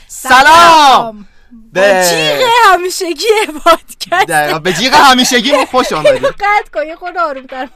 [0.09, 1.27] سلام.
[1.81, 3.27] به جیغ همیشگی
[3.65, 4.27] پادکست.
[4.29, 4.59] دقیقا.
[4.59, 6.25] به جیغ همیشگی ما خوش آمدید.
[6.25, 7.69] قطع کن یه خورده آرومتر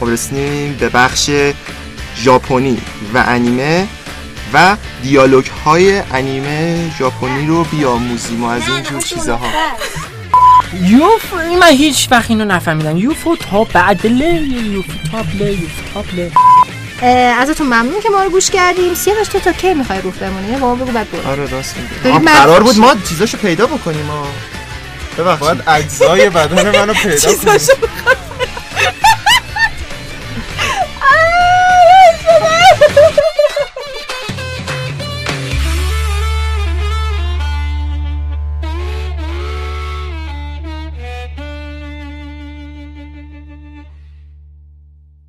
[0.00, 1.30] خب رسیدیم به بخش
[2.16, 2.80] ژاپنی
[3.14, 3.86] و انیمه
[4.54, 9.40] و دیالوگ های انیمه ژاپنی رو بیاموزیم و از اینجور چیزها
[10.82, 12.96] یوف من هیچ وقت اینو نفهمیدم.
[12.96, 14.34] یوفو تا بعدله
[14.72, 16.32] یوفو تابله یوفو تابله
[17.38, 20.74] ازتون ممنون که ما رو گوش کردیم سیاوش تو تا کی می‌خوای روح بمونی؟ با
[20.74, 21.30] ما بگو بعد برو.
[21.30, 22.24] آره راست میگی.
[22.26, 24.26] قرار بود ما چیزاشو پیدا بکنیم ما
[25.18, 25.40] ببخشید.
[25.40, 27.58] باید اجزای بدن منو پیدا می‌خوای